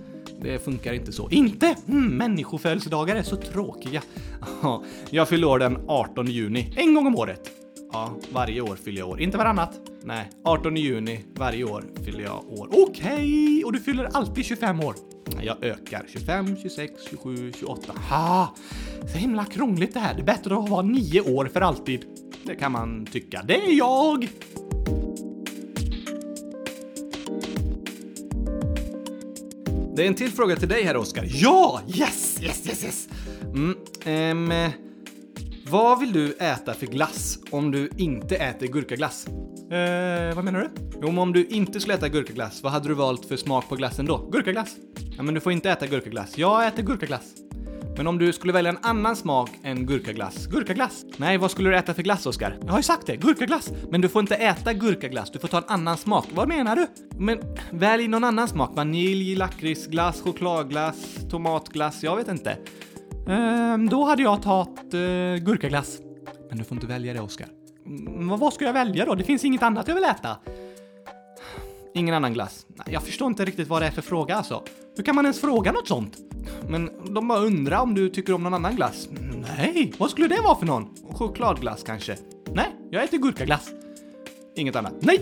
Det 0.43 0.65
funkar 0.65 0.93
inte 0.93 1.13
så. 1.13 1.31
Inte? 1.31 1.77
Mm, 1.89 2.17
människofödelsedagar 2.17 3.17
är 3.17 3.23
så 3.23 3.37
tråkiga. 3.37 4.03
Ja, 4.63 4.85
jag 5.11 5.29
fyller 5.29 5.47
år 5.47 5.59
den 5.59 5.79
18 5.89 6.27
juni, 6.27 6.73
en 6.77 6.95
gång 6.95 7.07
om 7.07 7.17
året. 7.17 7.60
Ja, 7.93 8.17
varje 8.33 8.61
år 8.61 8.77
fyller 8.77 8.99
jag 8.99 9.09
år, 9.09 9.21
inte 9.21 9.39
varannat. 9.39 9.81
Nej, 10.05 10.31
18 10.45 10.77
juni 10.77 11.25
varje 11.35 11.65
år 11.65 11.85
fyller 12.05 12.21
jag 12.21 12.45
år. 12.49 12.69
Okej, 12.73 13.65
och 13.65 13.73
du 13.73 13.81
fyller 13.81 14.05
alltid 14.13 14.45
25 14.45 14.81
år. 14.81 14.95
Jag 15.43 15.65
ökar 15.65 16.05
25, 16.09 16.57
26, 16.63 16.93
27, 17.11 17.53
28. 17.61 17.93
Ha! 18.11 18.55
Så 19.13 19.19
himla 19.19 19.45
krångligt 19.45 19.95
det 19.95 20.01
här. 20.01 20.15
Det 20.15 20.21
är 20.21 20.25
bättre 20.25 20.59
att 20.59 20.69
vara 20.69 20.83
nio 20.83 21.21
år 21.21 21.47
för 21.53 21.61
alltid. 21.61 22.05
Det 22.45 22.55
kan 22.55 22.73
man 22.73 23.07
tycka. 23.07 23.43
Det 23.43 23.55
är 23.55 23.73
jag! 23.79 24.29
Det 29.97 30.03
är 30.03 30.07
en 30.07 30.15
till 30.15 30.31
fråga 30.31 30.57
till 30.57 30.69
dig 30.69 30.83
här, 30.83 30.97
Oskar. 30.97 31.25
Ja! 31.29 31.81
Yes, 31.89 32.39
yes, 32.43 32.67
yes, 32.67 32.85
yes! 32.85 33.09
Mm, 33.55 33.77
ehm, 34.05 34.71
vad 35.71 36.01
vill 36.01 36.13
du 36.13 36.33
äta 36.33 36.75
för 36.75 36.87
glass 36.87 37.39
om 37.51 37.71
du 37.71 37.91
inte 37.97 38.37
äter 38.37 38.67
gurkaglass? 38.67 39.27
Eh, 39.27 40.35
vad 40.35 40.45
menar 40.45 40.61
du? 40.61 40.71
Jo, 41.03 41.07
men 41.07 41.19
om 41.19 41.33
du 41.33 41.45
inte 41.45 41.81
skulle 41.81 41.95
äta 41.95 42.09
gurkaglass, 42.09 42.63
vad 42.63 42.73
hade 42.73 42.89
du 42.89 42.95
valt 42.95 43.25
för 43.25 43.37
smak 43.37 43.69
på 43.69 43.77
glassen 43.77 44.07
då? 44.07 44.29
Gurkaglass? 44.33 44.77
Ja, 45.17 45.23
men 45.23 45.35
du 45.35 45.41
får 45.41 45.53
inte 45.53 45.71
äta 45.71 45.87
gurkaglass. 45.87 46.39
Jag 46.39 46.67
äter 46.67 46.83
gurkaglass. 46.83 47.25
Men 47.97 48.07
om 48.07 48.19
du 48.19 48.33
skulle 48.33 48.53
välja 48.53 48.71
en 48.71 48.79
annan 48.83 49.17
smak 49.17 49.51
än 49.63 49.87
gurkaglass? 49.87 50.47
Gurkaglass? 50.47 51.05
Nej, 51.17 51.39
vad 51.39 51.51
skulle 51.51 51.71
du 51.71 51.77
äta 51.77 51.95
för 51.95 52.03
glass, 52.03 52.27
Oskar? 52.27 52.57
Jag 52.61 52.71
har 52.71 52.79
ju 52.79 52.83
sagt 52.83 53.07
det, 53.07 53.17
gurkaglass. 53.17 53.73
Men 53.91 54.01
du 54.01 54.09
får 54.09 54.21
inte 54.21 54.35
äta 54.35 54.73
gurkaglass, 54.73 55.31
du 55.31 55.39
får 55.39 55.49
ta 55.49 55.59
en 55.59 55.65
annan 55.69 55.97
smak. 55.97 56.27
Vad 56.35 56.49
menar 56.49 56.77
du? 56.77 56.87
Men 57.19 57.41
välj 57.71 58.09
någon 58.09 58.25
annan 58.25 58.49
smak. 58.49 58.71
Vanilj, 58.77 59.35
lakritsglass, 59.35 60.21
chokladglass, 60.21 60.97
tomatglass, 61.31 62.03
jag 62.03 62.17
vet 62.17 62.29
inte. 62.29 62.57
Ehm, 63.29 63.89
då 63.89 64.05
hade 64.05 64.23
jag 64.23 64.43
tagit 64.43 64.95
uh, 64.95 65.37
gurkaglass. 65.37 65.99
Men 66.49 66.59
du 66.59 66.65
får 66.65 66.77
inte 66.77 66.87
välja 66.87 67.13
det, 67.13 67.21
Oskar. 67.21 67.49
Mm, 67.87 68.29
vad 68.39 68.53
ska 68.53 68.65
jag 68.65 68.73
välja 68.73 69.05
då? 69.05 69.15
Det 69.15 69.25
finns 69.25 69.45
inget 69.45 69.63
annat 69.63 69.89
jag 69.89 69.95
vill 69.95 70.05
äta. 70.05 70.37
Ingen 71.95 72.15
annan 72.15 72.33
glass. 72.33 72.67
Nej, 72.69 72.87
Jag 72.91 73.03
förstår 73.03 73.29
inte 73.29 73.45
riktigt 73.45 73.69
vad 73.69 73.83
det 73.83 73.87
är 73.87 73.91
för 73.91 74.03
fråga 74.03 74.37
alltså. 74.37 74.63
Hur 74.97 75.05
kan 75.05 75.15
man 75.15 75.25
ens 75.25 75.41
fråga 75.41 75.73
något 75.73 75.89
sånt? 75.89 76.17
Men 76.69 76.91
de 77.15 77.29
bara 77.29 77.39
undrar 77.39 77.81
om 77.81 77.95
du 77.95 78.09
tycker 78.11 78.33
om 78.33 78.43
någon 78.43 78.55
annan 78.55 78.77
glass. 78.77 79.09
Nej, 79.57 79.93
vad 79.99 80.11
skulle 80.11 80.29
det 80.29 80.41
vara 80.41 80.57
för 80.59 80.67
någon? 80.67 80.89
Chokladglass 81.13 81.83
kanske? 81.83 82.17
Nej, 82.53 82.67
jag 82.91 83.05
äter 83.05 83.19
gurkaglass. 83.19 83.71
Inget 84.57 84.77
annat. 84.77 84.95
Nej! 85.01 85.21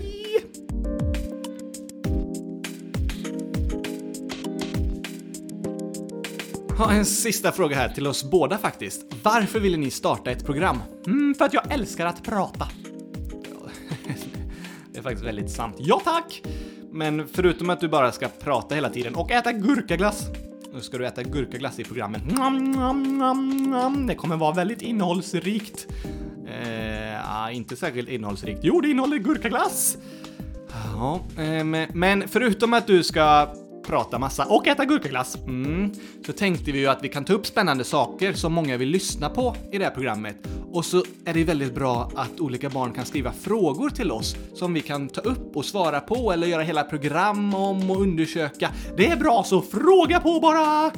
Ha, 6.79 6.93
en 6.93 7.05
sista 7.05 7.53
fråga 7.53 7.77
här 7.77 7.89
till 7.89 8.07
oss 8.07 8.31
båda 8.31 8.59
faktiskt. 8.59 9.07
Varför 9.23 9.61
ville 9.61 9.77
ni 9.77 9.91
starta 9.91 10.31
ett 10.31 10.47
program? 10.47 10.79
Mm, 11.07 11.35
för 11.35 11.45
att 11.45 11.55
jag 11.55 11.73
älskar 11.73 12.07
att 12.07 12.23
prata. 12.23 12.69
Det 14.93 14.99
är 14.99 15.03
faktiskt 15.03 15.25
väldigt 15.25 15.51
sant. 15.51 15.77
Ja 15.79 16.01
tack! 16.05 16.43
Men 16.91 17.29
förutom 17.29 17.71
att 17.71 17.81
du 17.81 17.89
bara 17.89 18.13
ska 18.13 18.29
prata 18.29 18.75
hela 18.75 18.91
tiden 18.91 19.15
och 19.15 19.31
äta 19.31 19.53
gurkaglass, 19.53 20.27
nu 20.75 20.81
ska 20.81 20.99
du 20.99 21.07
äta 21.07 21.23
gurkaglass 21.23 21.79
i 21.79 21.85
programmet. 21.85 22.23
Nom, 22.37 22.73
nom, 22.73 23.19
nom, 23.19 23.63
nom. 23.63 24.07
Det 24.07 24.15
kommer 24.15 24.37
vara 24.37 24.55
väldigt 24.55 24.83
innehållsrikt. 24.83 25.87
Eh, 26.47 27.43
ah, 27.43 27.51
inte 27.51 27.77
särskilt 27.77 28.09
innehållsrikt. 28.09 28.61
Jo, 28.63 28.81
det 28.81 28.89
innehåller 28.89 29.19
gurkaglass! 29.19 29.97
Ja, 30.95 31.21
eh, 31.43 31.65
men 31.93 32.29
förutom 32.29 32.75
att 32.75 32.87
du 32.87 33.05
ska 33.05 33.55
prata 33.89 34.19
massa 34.19 34.45
och 34.45 34.67
äta 34.67 34.85
gurkaglass, 34.85 35.37
mm, 35.37 35.93
så 36.27 36.33
tänkte 36.33 36.73
vi 36.73 36.79
ju 36.79 36.87
att 36.87 37.05
vi 37.05 37.09
kan 37.09 37.25
ta 37.25 37.33
upp 37.33 37.47
spännande 37.47 37.85
saker 37.85 38.33
som 38.33 38.53
många 38.53 38.77
vill 38.77 38.89
lyssna 38.89 39.29
på 39.29 39.57
i 39.73 39.79
det 39.79 39.85
här 39.85 39.91
programmet. 39.91 40.37
Och 40.73 40.85
så 40.85 41.05
är 41.25 41.33
det 41.33 41.39
ju 41.39 41.45
väldigt 41.45 41.75
bra 41.75 42.11
att 42.15 42.41
olika 42.41 42.71
barn 42.71 42.93
kan 42.93 43.05
skriva 43.05 43.33
frågor 43.33 43.91
till 43.91 44.13
oss 44.13 44.37
som 44.55 44.75
vi 44.75 44.81
kan 44.81 45.09
ta 45.09 45.21
upp 45.21 45.57
och 45.57 45.65
svara 45.65 46.01
på 46.01 46.33
eller 46.33 46.47
göra 46.47 46.63
hela 46.63 46.85
program 46.85 47.55
om 47.55 47.91
och 47.91 48.01
undersöka. 48.01 48.71
Det 48.97 49.07
är 49.07 49.17
bra, 49.17 49.45
så 49.47 49.63
fråga 49.63 50.21
på 50.21 50.41
bara! 50.41 50.93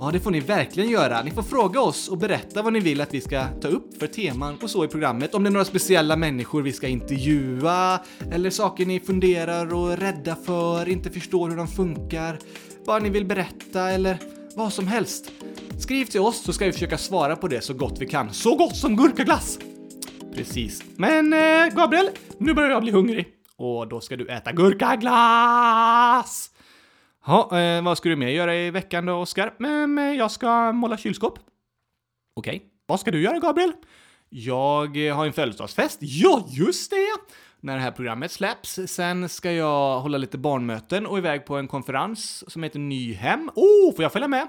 Ja, 0.00 0.10
det 0.12 0.20
får 0.20 0.30
ni 0.30 0.40
verkligen 0.40 0.90
göra. 0.90 1.22
Ni 1.22 1.30
får 1.30 1.42
fråga 1.42 1.80
oss 1.80 2.08
och 2.08 2.18
berätta 2.18 2.62
vad 2.62 2.72
ni 2.72 2.80
vill 2.80 3.00
att 3.00 3.14
vi 3.14 3.20
ska 3.20 3.44
ta 3.60 3.68
upp 3.68 3.98
för 3.98 4.06
teman 4.06 4.58
och 4.62 4.70
så 4.70 4.84
i 4.84 4.88
programmet. 4.88 5.34
Om 5.34 5.42
det 5.42 5.48
är 5.48 5.52
några 5.52 5.64
speciella 5.64 6.16
människor 6.16 6.62
vi 6.62 6.72
ska 6.72 6.88
intervjua, 6.88 8.00
eller 8.32 8.50
saker 8.50 8.86
ni 8.86 9.00
funderar 9.00 9.74
och 9.74 9.92
är 9.92 9.96
rädda 9.96 10.36
för, 10.36 10.88
inte 10.88 11.10
förstår 11.10 11.50
hur 11.50 11.56
de 11.56 11.68
funkar, 11.68 12.38
vad 12.84 13.02
ni 13.02 13.10
vill 13.10 13.24
berätta 13.24 13.90
eller 13.90 14.18
vad 14.56 14.72
som 14.72 14.88
helst. 14.88 15.30
Skriv 15.78 16.04
till 16.04 16.20
oss 16.20 16.44
så 16.44 16.52
ska 16.52 16.66
vi 16.66 16.72
försöka 16.72 16.98
svara 16.98 17.36
på 17.36 17.48
det 17.48 17.60
så 17.60 17.74
gott 17.74 17.96
vi 17.98 18.06
kan. 18.06 18.32
Så 18.32 18.56
gott 18.56 18.76
som 18.76 18.96
gurkaglass! 18.96 19.58
Precis. 20.34 20.82
Men 20.96 21.32
eh, 21.32 21.74
Gabriel, 21.76 22.08
nu 22.38 22.54
börjar 22.54 22.70
jag 22.70 22.82
bli 22.82 22.92
hungrig. 22.92 23.26
Och 23.56 23.88
då 23.88 24.00
ska 24.00 24.16
du 24.16 24.28
äta 24.28 24.52
gurkaglass! 24.52 26.50
Ja, 27.26 27.58
eh, 27.58 27.82
vad 27.82 27.98
ska 27.98 28.08
du 28.08 28.16
mer 28.16 28.28
göra 28.28 28.56
i 28.56 28.70
veckan 28.70 29.06
då, 29.06 29.14
Oskar? 29.14 29.54
Mm, 29.60 29.98
eh, 29.98 30.04
jag 30.04 30.30
ska 30.30 30.72
måla 30.72 30.96
kylskåp. 30.96 31.38
Okej. 32.36 32.62
Vad 32.86 33.00
ska 33.00 33.10
du 33.10 33.22
göra, 33.22 33.38
Gabriel? 33.38 33.72
Jag 34.28 35.06
eh, 35.06 35.16
har 35.16 35.26
en 35.26 35.32
födelsedagsfest. 35.32 35.98
Ja, 36.00 36.44
just 36.48 36.90
det! 36.90 37.06
När 37.60 37.74
det 37.74 37.82
här 37.82 37.90
programmet 37.90 38.32
släpps. 38.32 38.80
Sen 38.86 39.28
ska 39.28 39.52
jag 39.52 40.00
hålla 40.00 40.18
lite 40.18 40.38
barnmöten 40.38 41.06
och 41.06 41.18
iväg 41.18 41.46
på 41.46 41.56
en 41.56 41.68
konferens 41.68 42.50
som 42.52 42.62
heter 42.62 42.78
Nyhem. 42.78 43.50
Oh, 43.54 43.94
får 43.94 44.02
jag 44.02 44.12
följa 44.12 44.28
med? 44.28 44.48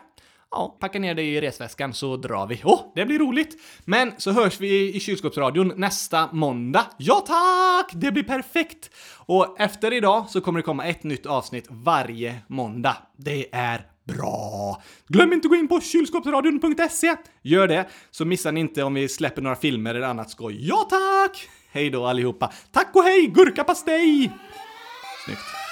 Ja, 0.52 0.78
packa 0.80 1.00
ner 1.00 1.16
det 1.16 1.24
i 1.24 1.42
resväskan 1.42 1.94
så 1.94 2.18
drar 2.18 2.48
vi. 2.48 2.62
Åh, 2.64 2.74
oh, 2.74 2.92
det 2.96 3.06
blir 3.06 3.20
roligt! 3.20 3.62
Men 3.86 4.12
så 4.18 4.32
hörs 4.32 4.60
vi 4.60 4.96
i 4.96 5.00
kylskåpsradion 5.00 5.74
nästa 5.76 6.30
måndag. 6.32 6.86
Ja 6.98 7.24
tack! 7.28 7.92
Det 7.94 8.12
blir 8.12 8.24
perfekt! 8.24 8.90
Och 9.16 9.60
efter 9.60 9.94
idag 9.94 10.30
så 10.30 10.42
kommer 10.42 10.60
det 10.60 10.64
komma 10.64 10.86
ett 10.86 11.04
nytt 11.04 11.26
avsnitt 11.26 11.68
varje 11.70 12.36
måndag. 12.48 12.98
Det 13.18 13.46
är 13.52 13.88
bra! 14.08 14.82
Glöm 15.08 15.34
inte 15.34 15.46
att 15.46 15.50
gå 15.50 15.56
in 15.56 15.68
på 15.68 15.82
kylskåpsradion.se. 15.82 17.16
Gör 17.42 17.68
det, 17.68 17.90
så 18.12 18.26
missar 18.26 18.52
ni 18.52 18.60
inte 18.60 18.84
om 18.84 18.94
vi 18.94 19.08
släpper 19.08 19.42
några 19.42 19.56
filmer 19.56 19.96
eller 19.96 20.08
annat 20.08 20.30
skoj. 20.30 20.68
Ja 20.68 20.88
tack! 20.90 21.50
Hej 21.72 21.90
då 21.90 22.06
allihopa. 22.06 22.52
Tack 22.72 22.96
och 22.96 23.04
hej, 23.04 23.28
gurkapastej! 23.28 24.32
Snyggt. 25.26 25.65